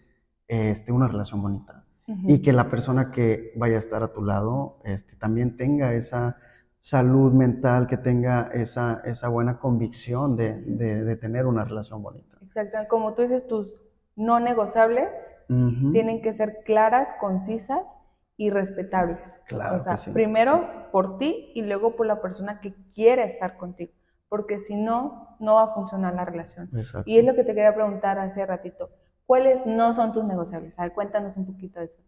[0.48, 1.86] este, una relación bonita
[2.26, 6.38] y que la persona que vaya a estar a tu lado este, también tenga esa
[6.80, 12.38] salud mental, que tenga esa, esa buena convicción de, de- de tener una relación bonita.
[12.42, 13.72] Exacto, como tú dices, tus
[14.20, 15.10] no negociables
[15.48, 17.98] tienen que ser claras, concisas
[18.38, 19.20] y respetables.
[19.48, 20.12] Claro o sea, sí.
[20.12, 23.92] primero por ti y luego por la persona que quiere estar contigo,
[24.28, 26.70] porque si no, no va a funcionar la relación.
[26.76, 27.10] Exacto.
[27.10, 28.92] Y es lo que te quería preguntar hace ratito.
[29.26, 30.78] ¿Cuáles no son tus negociables?
[30.78, 32.02] A ver, cuéntanos un poquito de eso.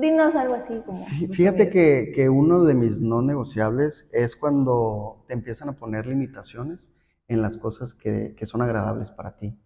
[0.00, 1.04] Dinos algo así como...
[1.32, 6.88] Fíjate que, que uno de mis no negociables es cuando te empiezan a poner limitaciones
[7.28, 9.58] en las cosas que, que son agradables para ti.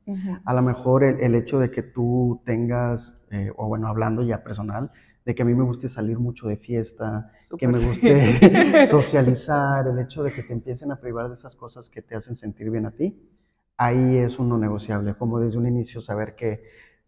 [0.44, 4.42] A lo mejor el, el hecho de que tú tengas, eh, o bueno, hablando ya
[4.42, 4.90] personal,
[5.24, 9.98] de que a mí me guste salir mucho de fiesta, que me guste socializar, el
[9.98, 12.86] hecho de que te empiecen a privar de esas cosas que te hacen sentir bien
[12.86, 13.28] a ti,
[13.76, 16.62] ahí es un no negociable, como desde un inicio saber que,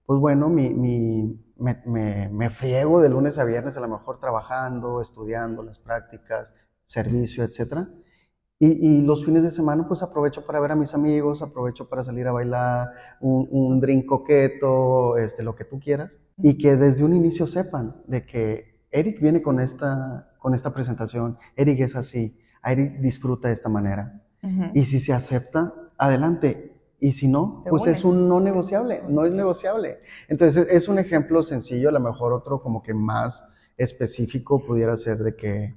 [0.07, 4.19] pues bueno, mi, mi- me, me- me friego de lunes a viernes a lo mejor
[4.21, 6.53] trabajando, estudiando, las prácticas,
[6.87, 7.89] servicio, etcétera.
[8.63, 12.05] Y, y los fines de semana pues aprovecho para ver a mis amigos, aprovecho para
[12.05, 16.13] salir a bailar, un, un drink coqueto, este, lo que tú quieras.
[16.37, 21.39] Y que desde un inicio sepan de que Eric viene con esta, con esta presentación,
[21.57, 24.23] Eric es así, Eric disfruta de esta manera.
[24.75, 26.77] Y si se acepta, adelante.
[26.99, 30.01] Y si no, pues es un no negociable, no es negociable.
[30.29, 33.43] Entonces es un ejemplo sencillo, a lo mejor otro como que más
[33.79, 35.75] específico pudiera ser de que,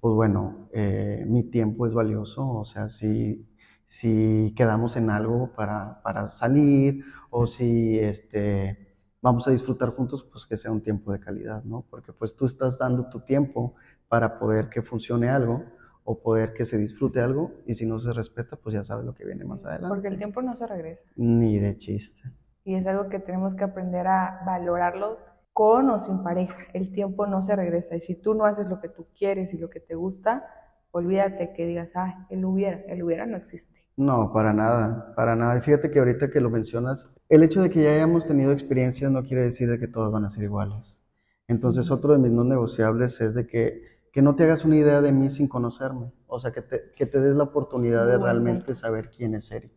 [0.00, 3.46] pues bueno, eh, mi tiempo es valioso, o sea, si,
[3.86, 10.46] si quedamos en algo para, para salir o si este, vamos a disfrutar juntos, pues
[10.46, 11.84] que sea un tiempo de calidad, ¿no?
[11.90, 13.74] Porque pues tú estás dando tu tiempo
[14.08, 15.64] para poder que funcione algo
[16.04, 19.14] o poder que se disfrute algo y si no se respeta, pues ya sabes lo
[19.14, 19.88] que viene más adelante.
[19.88, 21.04] Porque el tiempo no se regresa.
[21.16, 22.22] Ni de chiste.
[22.64, 25.18] Y es algo que tenemos que aprender a valorarlo
[25.52, 26.56] con o sin pareja.
[26.72, 27.96] El tiempo no se regresa.
[27.96, 30.44] Y si tú no haces lo que tú quieres y lo que te gusta,
[30.92, 32.80] olvídate que digas, ay, él hubiera.
[32.88, 33.80] El hubiera no existe.
[33.96, 35.58] No, para nada, para nada.
[35.58, 39.10] Y fíjate que ahorita que lo mencionas, el hecho de que ya hayamos tenido experiencias
[39.10, 41.00] no quiere decir de que todos van a ser iguales.
[41.48, 43.82] Entonces, otro de mis no negociables es de que,
[44.12, 46.12] que no te hagas una idea de mí sin conocerme.
[46.28, 49.72] O sea, que te, que te des la oportunidad de realmente saber quién es Eric.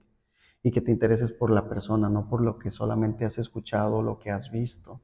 [0.62, 4.02] Y que te intereses por la persona, no por lo que solamente has escuchado o
[4.02, 5.02] lo que has visto.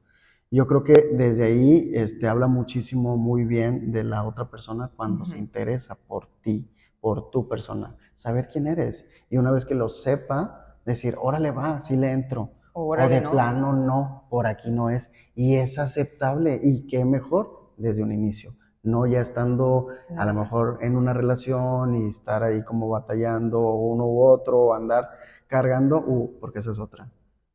[0.52, 5.24] Yo creo que desde ahí este, habla muchísimo, muy bien de la otra persona cuando
[5.24, 6.68] se interesa por ti,
[7.00, 9.08] por tu persona, saber quién eres.
[9.30, 12.50] Y una vez que lo sepa, decir, órale va, sí le entro.
[12.72, 13.30] o de ¿no?
[13.30, 15.12] plano no, por aquí no es.
[15.36, 16.60] Y es aceptable.
[16.60, 18.56] Y qué mejor desde un inicio.
[18.82, 24.04] No ya estando a lo mejor en una relación y estar ahí como batallando uno
[24.04, 25.10] u otro o andar
[25.46, 27.08] cargando, uh, porque esa es otra.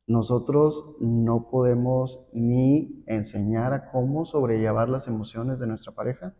[0.06, 6.32] Nosotros no podemos ni enseñar a cómo sobrellevar las emociones de nuestra pareja,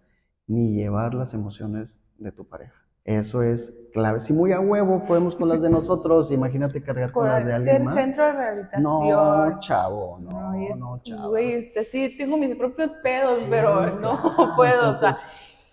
[0.46, 2.74] ni llevar las emociones de tu pareja.
[3.04, 4.20] Eso es clave.
[4.20, 7.84] Si muy a huevo podemos con las de nosotros, imagínate cargar con las de alguien
[7.84, 7.94] más.
[7.94, 8.82] centro de rehabilitación.
[8.82, 11.28] No, chavo, no, No, y es- no, chavo.
[11.30, 14.90] Güey, este, sí, tengo mis propios pedos, Sí, pero no puedo.
[14.90, 15.16] o sea,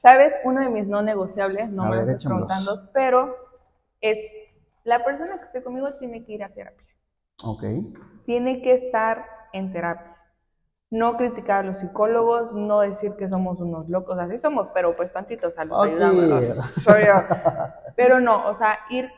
[0.01, 0.33] ¿sabes?
[0.45, 3.35] Uno de mis no negociables, no me lo estás preguntando, pero
[4.01, 4.17] es
[4.83, 6.82] la persona que esté conmigo tiene que ir a terapia.
[7.43, 7.63] Ok.
[8.25, 10.17] Tiene que estar en terapia.
[10.89, 15.11] No criticar a los psicólogos, no decir que somos unos locos, así somos, pero pues
[15.11, 15.87] tantitos a los Ok.
[15.87, 16.75] ayudamos.
[17.95, 19.09] Pero no, o sea, ir,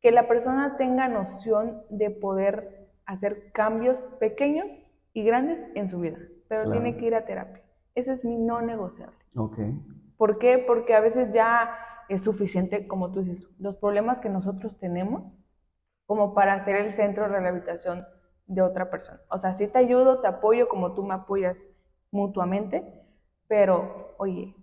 [0.00, 4.72] que la persona tenga noción de poder hacer cambios pequeños
[5.12, 6.80] y grandes en su vida, pero Claro.
[6.80, 7.62] tiene que ir a terapia.
[7.94, 9.16] Ese es mi no negociable.
[9.36, 9.58] Ok.
[10.16, 10.58] ¿Por qué?
[10.58, 11.76] Porque a veces ya
[12.08, 15.36] es suficiente, como tú dices, los problemas que nosotros tenemos
[16.12, 18.06] como para ser el centro de rehabilitación
[18.46, 19.18] de otra persona.
[19.30, 21.56] O sea, sí te ayudo, te apoyo como tú me apoyas
[22.10, 22.84] mutuamente,
[23.48, 24.54] pero oye,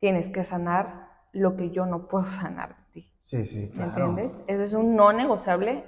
[0.00, 3.12] tienes que sanar lo que yo no puedo sanar de ti.
[3.22, 4.06] Sí, sí, ¿Me claro.
[4.06, 4.32] entiendes?
[4.48, 5.84] Ese es un no negociable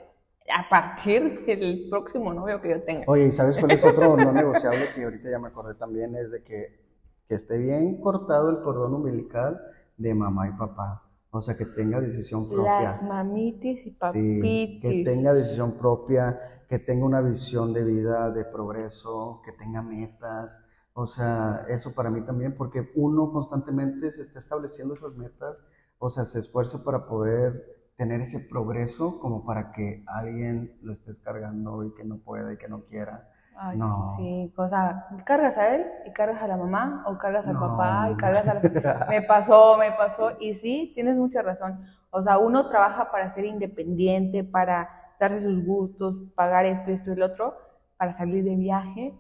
[0.49, 3.07] a partir del próximo novio que yo tenga.
[3.09, 6.15] Oye, ¿y sabes cuál es otro no negociable que ahorita ya me acordé también?
[6.15, 6.79] Es de que,
[7.27, 9.61] que esté bien cortado el cordón umbilical
[9.97, 11.03] de mamá y papá.
[11.33, 12.81] O sea, que tenga decisión propia.
[12.83, 14.81] Las mamitis y Sí, papitis.
[14.83, 20.59] que tenga decisión propia, que tenga una visión de vida, de progreso, que tenga metas.
[20.93, 25.63] O sea, eso para mí también, porque uno constantemente se está estableciendo esas metas,
[25.99, 31.21] o sea, se esfuerza para poder tener ese progreso como para que alguien lo estés
[31.21, 33.30] cargando y que no pueda y que no quiera.
[33.63, 34.17] Ay, No.
[34.17, 37.61] sí, o sea, cargas a él y cargas a la mamá o cargas al No,
[37.61, 38.61] papá y cargas a la...
[39.11, 40.33] Me pasó, me pasó.
[40.41, 41.85] Y sí, tienes mucha razón.
[42.11, 44.89] O sea, uno trabaja para ser independiente, para
[45.21, 47.55] darse sus gustos, pagar esto, esto y el otro,
[47.99, 49.15] para salir de viaje,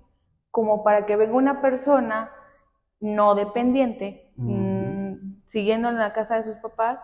[0.50, 2.30] como para que venga una persona
[3.00, 7.02] no dependiente, mm, siguiendo en la casa de sus papás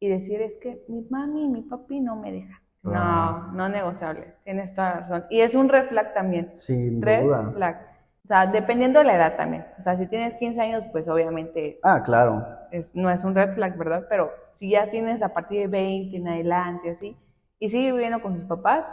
[0.00, 2.63] y decir, es que mi mami y mi papi no me dejan.
[2.84, 5.24] No, no negociable, tienes toda la razón.
[5.30, 6.52] Y es un red flag también.
[6.56, 7.50] Sin Red duda.
[7.52, 7.76] flag.
[8.24, 9.66] O sea, dependiendo de la edad también.
[9.78, 12.44] O sea, si tienes 15 años, pues obviamente Ah, claro.
[12.70, 14.06] es, no es un red flag, ¿verdad?
[14.08, 17.16] Pero si ya tienes a partir de 20 en adelante, así,
[17.58, 18.90] y sigue viviendo con sus papás,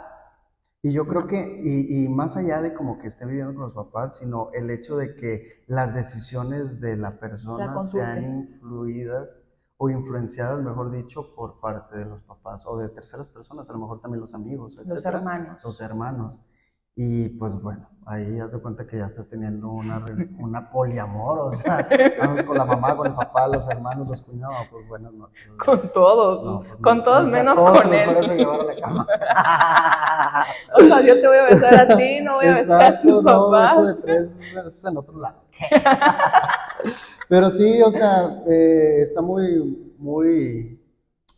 [0.84, 3.72] Y yo creo que, y, y más allá de como que esté viviendo con los
[3.74, 8.20] papás, sino el hecho de que las decisiones de la persona consulten.
[8.20, 9.38] sean influidas
[9.82, 13.80] o influenciadas, mejor dicho, por parte de los papás o de terceras personas, a lo
[13.80, 15.18] mejor también los amigos, los etcétera.
[15.18, 15.58] hermanos.
[15.64, 16.46] Los hermanos.
[16.94, 20.04] Y pues bueno, ahí haz de cuenta que ya estás teniendo una,
[20.38, 21.88] una poliamor, o sea,
[22.20, 25.48] vamos con la mamá, con el papá, los hermanos, los cuñados, pues buenas noches.
[25.64, 28.46] Con todos, No, pues, con no, todos menos todos con los él.
[28.46, 29.06] a la cama.
[30.78, 33.22] O sea, yo te voy a besar a ti, no voy a besar a Exacto,
[33.22, 33.72] no, papás.
[33.72, 35.40] eso de tres eso es en otro lado.
[37.28, 40.80] Pero sí, o sea, eh, está muy, muy,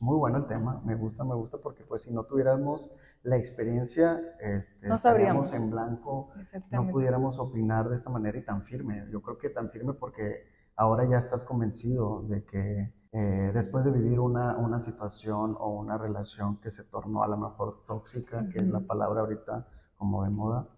[0.01, 0.82] muy bueno el tema.
[0.84, 2.92] Me gusta, me gusta porque pues si no tuviéramos
[3.22, 6.30] la experiencia, este, No estaríamos en blanco,
[6.70, 9.07] no pudiéramos opinar de esta manera y tan firme.
[9.11, 13.92] Yo creo que tan firme porque ahora ya estás convencido de que eh, después de
[13.92, 18.59] vivir una, una situación o una relación que se tornó a lo mejor tóxica, que
[18.59, 20.68] es la palabra ahorita como de moda,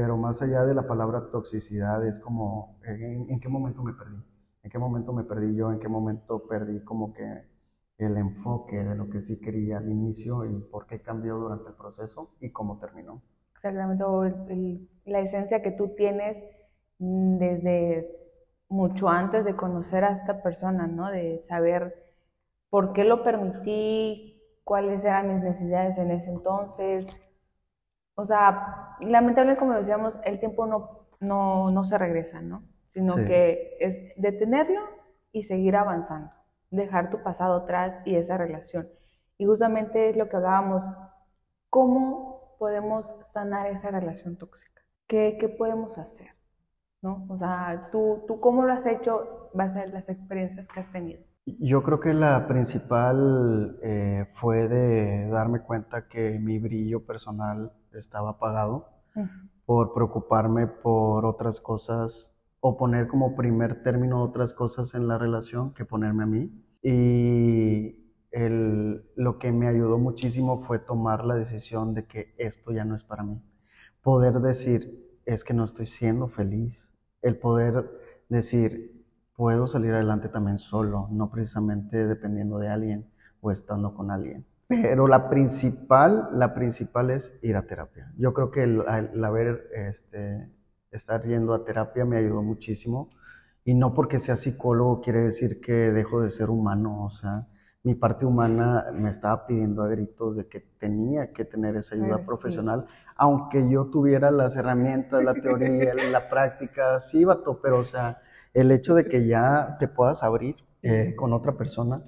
[0.00, 4.16] pero más allá de la palabra toxicidad es como, eh, ¿en, qué momento me perdí?
[4.62, 5.70] ¿En qué momento me perdí yo?
[5.70, 7.44] ¿En qué momento perdí como que
[7.98, 11.74] el enfoque de lo que sí quería al inicio y por qué cambió durante el
[11.74, 13.20] proceso y cómo terminó?
[13.56, 16.38] Exactamente, la esencia que tú tienes
[16.98, 18.10] mm, desde
[18.70, 21.10] mucho antes de conocer a esta persona, ¿no?
[21.10, 22.06] De saber
[22.70, 27.29] por qué lo permití, cuáles eran mis necesidades en ese entonces.
[28.20, 32.62] O sea, lamentablemente, como decíamos, el tiempo no, no, no se regresa, ¿no?
[32.88, 33.24] Sino Sí.
[33.24, 34.80] que es detenerlo
[35.32, 36.30] y seguir avanzando,
[36.70, 38.88] dejar tu pasado atrás y esa relación.
[39.38, 40.84] Y justamente es lo que hablábamos,
[41.70, 44.82] ¿cómo podemos sanar esa relación tóxica?
[45.06, 46.28] ¿Qué, qué podemos hacer?
[47.00, 47.24] ¿No?
[47.30, 51.22] O sea, ¿tú, tú cómo lo has hecho base en las experiencias que has tenido?
[51.46, 58.30] Yo creo que la principal eh, fue de darme cuenta que mi brillo personal estaba
[58.30, 58.88] apagado
[59.66, 65.72] por preocuparme por otras cosas o poner como primer término otras cosas en la relación
[65.74, 66.50] que ponerme a mí.
[66.82, 72.84] Y el- lo que me ayudó muchísimo fue tomar la decisión de que esto ya
[72.84, 73.42] no es para mí.
[74.02, 76.92] Poder decir, es que no estoy siendo feliz.
[77.22, 77.90] El poder
[78.28, 79.04] decir,
[79.36, 83.10] puedo salir adelante también solo, no precisamente dependiendo de alguien
[83.40, 84.46] o estando con alguien.
[84.70, 88.12] Pero la principal, la principal es ir a terapia.
[88.16, 90.48] Yo creo que el, el haber, este,
[90.92, 93.10] estar yendo a terapia me ayudó muchísimo.
[93.64, 97.04] Y no porque sea psicólogo quiere decir que dejo de ser humano.
[97.04, 97.48] O sea,
[97.82, 102.14] mi parte humana me estaba pidiendo a gritos de que tenía que tener esa ayuda
[102.14, 102.26] Ay, sí.
[102.26, 108.22] profesional, aunque yo tuviera las herramientas, la teoría, la práctica, sí, vato, pero o sea,
[108.54, 112.04] el hecho de que ya te puedas abrir eh, con otra persona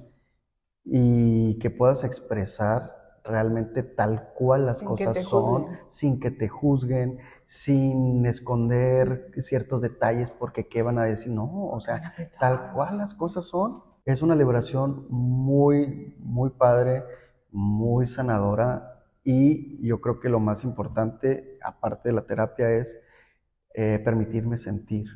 [0.84, 5.78] y que puedas expresar realmente tal cual las Sin cosas son, juzguen.
[5.88, 11.80] sin que te juzguen, sin esconder ciertos detalles porque qué van a decir, no, o
[11.80, 13.82] sea, tal cual las cosas son.
[14.04, 17.04] Es una liberación muy, muy padre,
[17.52, 22.98] muy sanadora y yo creo que lo más importante, aparte de la terapia, es
[23.74, 25.06] eh, permitirme sentir,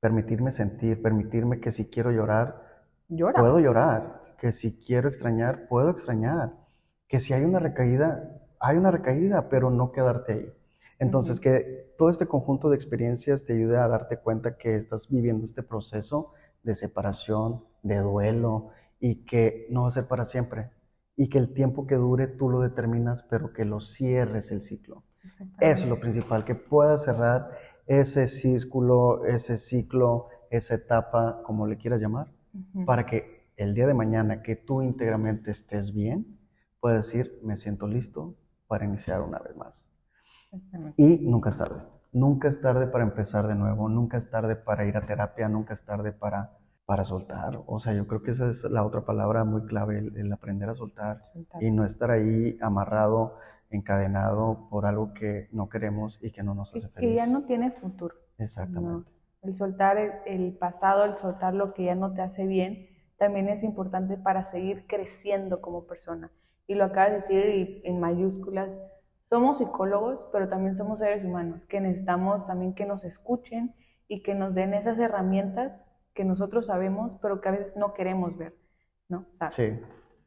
[0.00, 2.62] permitirme sentir, permitirme que si quiero llorar,
[3.08, 3.40] Llora.
[3.40, 6.54] puedo llorar, que si quiero extrañar, puedo extrañar,
[7.08, 10.52] que si hay una recaída, hay una recaída, pero no quedarte ahí.
[10.98, 15.44] Entonces, que todo este conjunto de experiencias te ayude a darte cuenta que estás viviendo
[15.44, 16.32] este proceso
[16.62, 18.70] de separación, de duelo,
[19.00, 20.70] y que no va a ser para siempre,
[21.16, 25.04] y que el tiempo que dure tú lo determinas, pero que lo cierres el ciclo.
[25.60, 27.50] Eso es lo principal, que puedas cerrar
[27.86, 32.32] ese círculo, ese ciclo, esa etapa, como le quieras llamar,
[32.86, 36.38] para que el día de mañana que tú íntegramente estés bien,
[36.80, 38.36] puedas decir, me siento listo
[38.68, 39.88] para iniciar una vez más.
[40.96, 41.82] Y nunca es tarde.
[42.12, 45.74] Nunca es tarde para empezar de nuevo, nunca es tarde para ir a terapia, nunca
[45.74, 46.56] es tarde para,
[46.86, 47.62] para soltar.
[47.66, 50.70] O sea, yo creo que esa es la otra palabra muy clave, el, el aprender
[50.70, 51.62] a soltar Soltar.
[51.62, 53.36] y no estar ahí amarrado,
[53.70, 57.16] encadenado por algo que no queremos y que no nos Que, hace que feliz.
[57.16, 58.14] ya no tiene futuro.
[58.38, 59.10] Exactamente.
[59.10, 59.18] ¿no?
[59.42, 62.88] El soltar el, el pasado, el soltar lo que ya no te hace bien,
[63.18, 66.30] también es importante para seguir creciendo como persona.
[66.66, 68.70] Y lo acabas de decir y en mayúsculas,
[69.28, 73.74] somos psicólogos, pero también somos seres humanos, que necesitamos también que nos escuchen
[74.08, 75.72] y que nos den esas herramientas
[76.14, 78.54] que nosotros sabemos, pero que a veces no queremos ver,
[79.08, 79.26] ¿no?
[79.34, 79.78] O sea, Sí,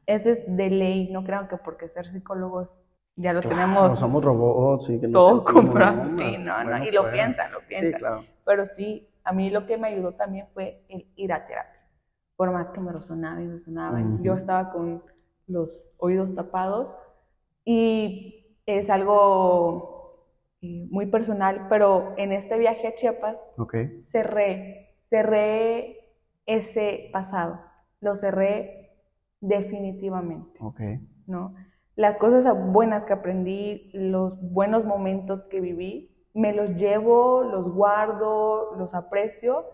[0.06, 2.84] ese es de ley, no creo que porque ser psicólogos
[3.16, 5.44] Ya lo Claro, tenemos somos robots, sí, que no todo.
[5.52, 6.18] ¿no?
[6.18, 7.16] Sí, no, no, Bueno, y lo fuera.
[7.16, 8.00] piensan, lo Sí, piensan.
[8.00, 8.24] claro.
[8.44, 11.71] Pero sí, a mí lo que me ayudó también fue el ir a terapia.
[12.42, 14.00] Por más que me resonaba y me sonaba.
[14.00, 14.22] y Ujú.
[14.24, 15.00] Yo estaba con
[15.46, 16.92] los oídos tapados
[17.64, 20.26] y es algo
[20.60, 23.76] eh, muy personal, pero en este viaje a Chiapas Ok,
[24.10, 26.00] cerré, cerré
[26.44, 27.60] ese pasado,
[28.00, 28.90] lo cerré
[29.40, 30.58] definitivamente.
[30.58, 30.80] ok.
[31.28, 31.54] ¿no?
[31.94, 38.74] Las cosas buenas que aprendí, los buenos momentos que viví, me los llevo, los guardo,
[38.76, 39.64] los aprecio,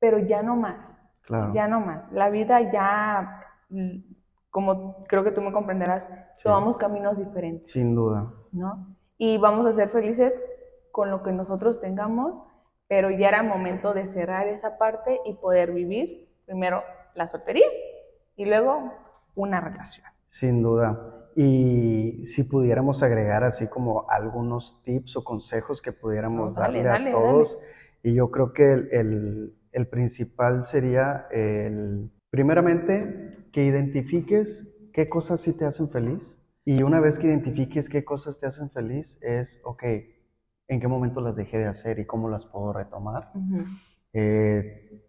[0.00, 0.86] pero ya no más,
[1.30, 1.54] Claro.
[1.54, 2.10] ya no más.
[2.12, 3.98] La vida ya, mm,
[4.50, 6.04] como creo que tú me comprenderás,
[6.36, 6.44] Sí.
[6.44, 8.32] tomamos caminos diferentes, Sin duda.
[8.52, 8.96] ¿no?
[9.16, 10.44] Y vamos a ser felices
[10.90, 12.34] con lo que nosotros tengamos,
[12.88, 16.82] pero ya era momento de cerrar esa parte y poder vivir primero
[17.14, 17.66] la soltería
[18.34, 18.92] y luego
[19.36, 20.04] una relación.
[20.30, 20.98] Sin duda.
[21.36, 27.10] Y si pudiéramos agregar así como algunos tips o consejos que pudiéramos No, dale, darle
[27.12, 27.58] dale, a todos,
[28.02, 35.40] y yo creo que el, el- el principal sería el, primeramente, que identifiques qué cosas
[35.40, 36.38] sí te hacen feliz.
[36.64, 39.82] Y una vez que identifiques qué cosas te hacen feliz, es, ok,
[40.68, 43.30] ¿en qué momento las dejé de hacer y cómo las puedo retomar?
[43.34, 43.64] Ujú.
[44.12, 45.02] Eh,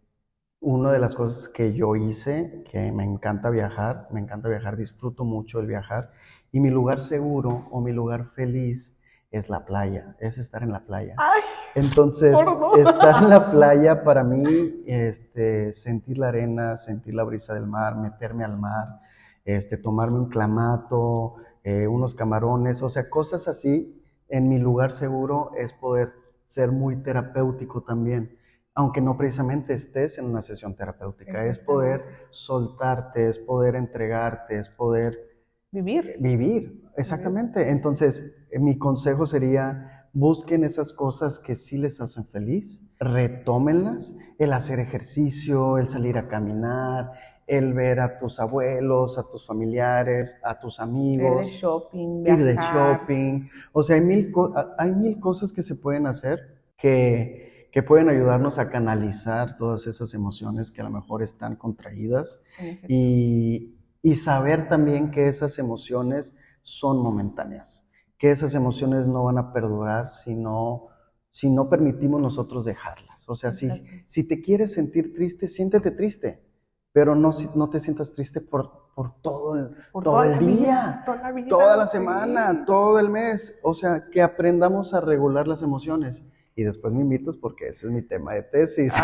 [0.59, 5.23] una de las cosas que yo hice, que me encanta viajar, me encanta viajar, disfruto
[5.25, 6.11] mucho el viajar,
[6.51, 8.95] y mi lugar seguro o mi lugar feliz
[9.31, 11.15] es la playa, es estar en la playa.
[11.17, 11.41] Ay,
[11.75, 12.37] Entonces,
[12.77, 17.95] estar en la playa para mí, este, sentir la arena, sentir la brisa del mar,
[17.95, 18.99] meterme al mar,
[19.45, 25.51] este, tomarme un clamato, eh, unos camarones, o sea, cosas así, en mi lugar seguro
[25.57, 26.11] es poder
[26.45, 28.37] ser muy terapéutico también,
[28.73, 34.67] aunque no precisamente estés en una sesión terapéutica, es poder soltarte, es poder entregarte, es
[34.69, 35.30] poder
[35.71, 36.15] vivir.
[36.19, 37.69] vivir, exactamente.
[37.69, 44.53] Entonces, eh, mi consejo sería, busquen esas cosas que sí les hacen feliz, retómenlas, el
[44.53, 47.11] hacer ejercicio, el salir a caminar,
[47.47, 52.43] el ver a tus abuelos, a tus familiares, a tus Ir de amigos, shopping, ir
[52.43, 53.49] de shopping.
[53.73, 54.33] O sea, hay mil,
[54.77, 60.13] hay mil cosas que se pueden hacer que, que pueden ayudarnos a canalizar todas esas
[60.13, 62.39] emociones que a lo mejor están contraídas
[62.87, 66.33] y, y saber también que esas emociones
[66.63, 67.85] son momentáneas,
[68.17, 70.87] que esas emociones no van a perdurar si no,
[71.29, 73.27] si no permitimos nosotros dejarlas.
[73.29, 73.69] O sea, si,
[74.07, 76.43] si te quieres sentir triste, siéntete triste,
[76.91, 80.49] pero no, si- no te sientas triste por, por todo el, Por todo el día,
[80.49, 81.97] vida, toda la vida, toda la sí.
[81.97, 83.55] semana, todo el mes.
[83.63, 86.21] O sea, que aprendamos a regular las emociones.
[86.53, 88.93] Y después me invitas porque ese es mi tema de tesis.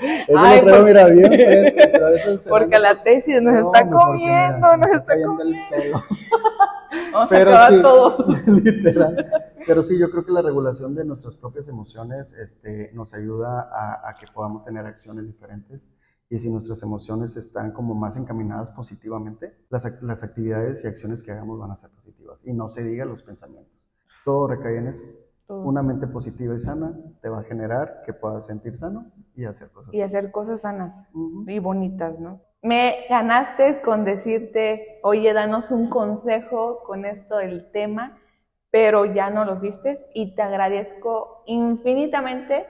[0.00, 3.88] Eso Ay, lo traigo, mira, bien fresco, pero eso Porque la tesis nos no, está
[3.88, 5.68] comiendo, nos está cayendo el comiendo.
[5.70, 6.04] pelo.
[7.12, 8.46] Vamos Pero a acabar sí, todos.
[8.46, 9.26] literal.
[9.66, 14.08] Pero sí, yo creo que la regulación de nuestras propias emociones este, nos ayuda a,
[14.08, 15.88] a que podamos tener acciones diferentes.
[16.28, 21.32] Y si nuestras emociones están como más encaminadas positivamente, las, las actividades y acciones que
[21.32, 22.40] hagamos van a ser positivas.
[22.44, 23.76] Y no se diga los pensamientos.
[24.24, 25.02] Todo recae en eso.
[25.50, 29.68] Una mente positiva y sana te va a generar que puedas sentir sano y hacer
[29.70, 29.92] cosas.
[29.92, 30.96] Y hacer cosas sanas
[31.46, 32.40] y bonitas, ¿no?
[32.62, 38.18] Me ganaste con decirte, oye, danos un consejo con esto del tema,
[38.70, 42.66] pero ya no los diste y te agradezco infinitamente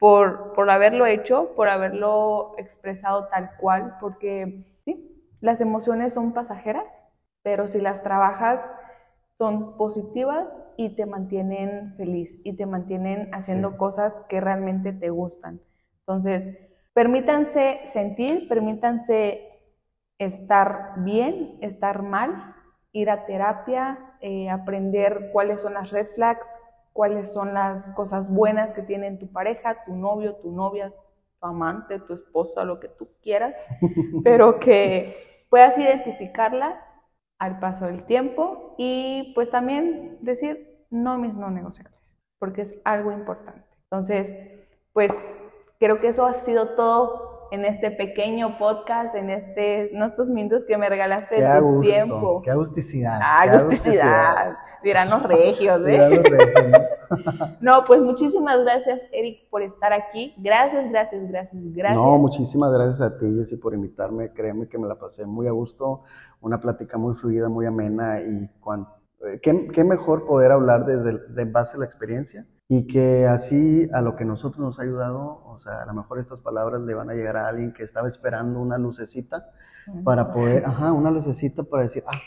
[0.00, 7.04] por, por haberlo hecho, por haberlo expresado tal cual, porque sí, las emociones son pasajeras,
[7.42, 8.60] pero si las trabajas
[9.38, 13.76] son positivas y te mantienen feliz y te mantienen haciendo Sí.
[13.78, 15.60] cosas que realmente te gustan.
[16.00, 16.48] Entonces,
[16.92, 19.50] permítanse sentir, permítanse
[20.18, 22.54] estar bien, estar mal,
[22.92, 26.46] ir a terapia, eh, aprender cuáles son las red flags,
[26.92, 30.92] cuáles son las cosas buenas que tiene tu pareja, tu novio, tu novia,
[31.40, 33.54] tu amante, tu esposa, lo que tú quieras,
[34.22, 35.12] pero que
[35.50, 36.93] puedas identificarlas
[37.44, 42.00] al paso del tiempo y pues también decir no mis no negociables,
[42.38, 43.68] porque es algo importante.
[43.90, 44.32] Entonces,
[44.92, 45.12] pues
[45.78, 50.64] creo que eso ha sido todo en este pequeño podcast, en este, en estos minutos
[50.64, 52.42] que me regalaste Qué de tu gusto, tiempo.
[52.42, 53.20] qué agusticidad.
[53.22, 54.56] Ah, qué agusticidad.
[54.82, 55.84] Dirán los regios, ¿eh?
[55.84, 56.82] Mirá los regios,
[57.60, 57.84] ¿no?
[57.86, 60.34] Pues muchísimas gracias, Eric, por estar aquí.
[60.36, 61.96] Gracias, gracias, gracias, gracias.
[61.96, 64.32] No, muchísimas gracias a ti, Jessy, por invitarme.
[64.32, 66.02] Créeme que me la pasé muy a gusto,
[66.42, 69.03] una plática muy fluida, muy amena y cuan- eh,
[69.42, 73.88] qué, qué mejor poder hablar desde el- de base a la experiencia y que así
[73.92, 76.94] a lo que nosotros nos ha ayudado, o sea, a lo mejor estas palabras le
[76.94, 79.50] van a llegar a alguien que estaba esperando una lucecita
[80.02, 82.18] para poder, ajá, una lucecita para decir, ah,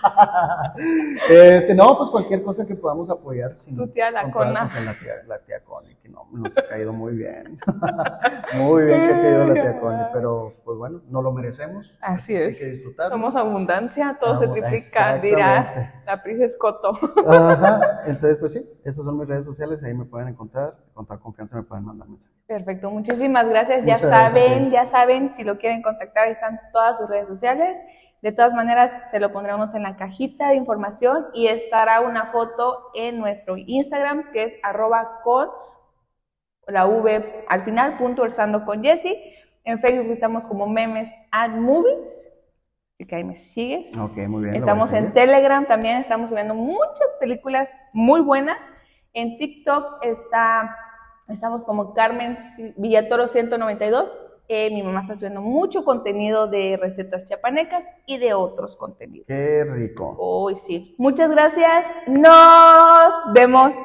[1.30, 3.50] este, no, pues cualquier cosa que podamos apoyar.
[3.54, 4.70] tu tía la Cona.
[4.84, 7.56] La tía, la tía Connie, que no, nos ha caído muy bien.
[8.54, 11.92] muy bien que ha caído la tía Connie, pero pues bueno, no lo merecemos.
[12.00, 12.48] Así es.
[12.48, 13.10] Hay que disfrutar.
[13.10, 16.98] Somos abundancia, todo se triplica, dirá la prisa Escoto.
[17.26, 21.18] Ajá, entonces pues sí, esas son mis redes sociales, ahí me pueden encontrar, con toda
[21.18, 22.38] confianza me pueden mandar mensajes.
[22.46, 23.84] Perfecto, muchísimas gracias.
[23.84, 27.78] ya saben, ya saben, si lo quieren contactar, ahí están todas sus redes sociales.
[28.22, 32.90] De todas maneras, se lo pondremos en la cajita de información y estará una foto
[32.94, 35.48] en nuestro Instagram, que es arroba con
[36.66, 39.16] la V al final, punto versando con Jesse.
[39.64, 42.28] En Facebook estamos como memes and movies.
[42.94, 43.96] Así que ahí me sigues.
[43.96, 44.56] Ok, muy bien.
[44.56, 48.58] Estamos en Telegram también, estamos subiendo muchas películas muy buenas.
[49.12, 50.76] En TikTok está,
[51.28, 52.36] estamos como Carmen
[52.76, 54.16] Villatoro 192
[54.48, 59.26] eh, mi mamá está subiendo mucho contenido de recetas chapanecas y de otros contenidos.
[59.26, 60.16] Qué rico.
[60.18, 60.94] Uy, sí.
[60.98, 61.86] Muchas gracias.
[62.06, 63.76] Nos vemos.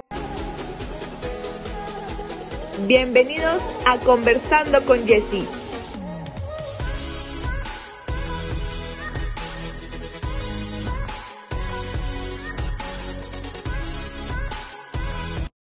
[2.87, 5.62] Bienvenidos a Conversando con Jessie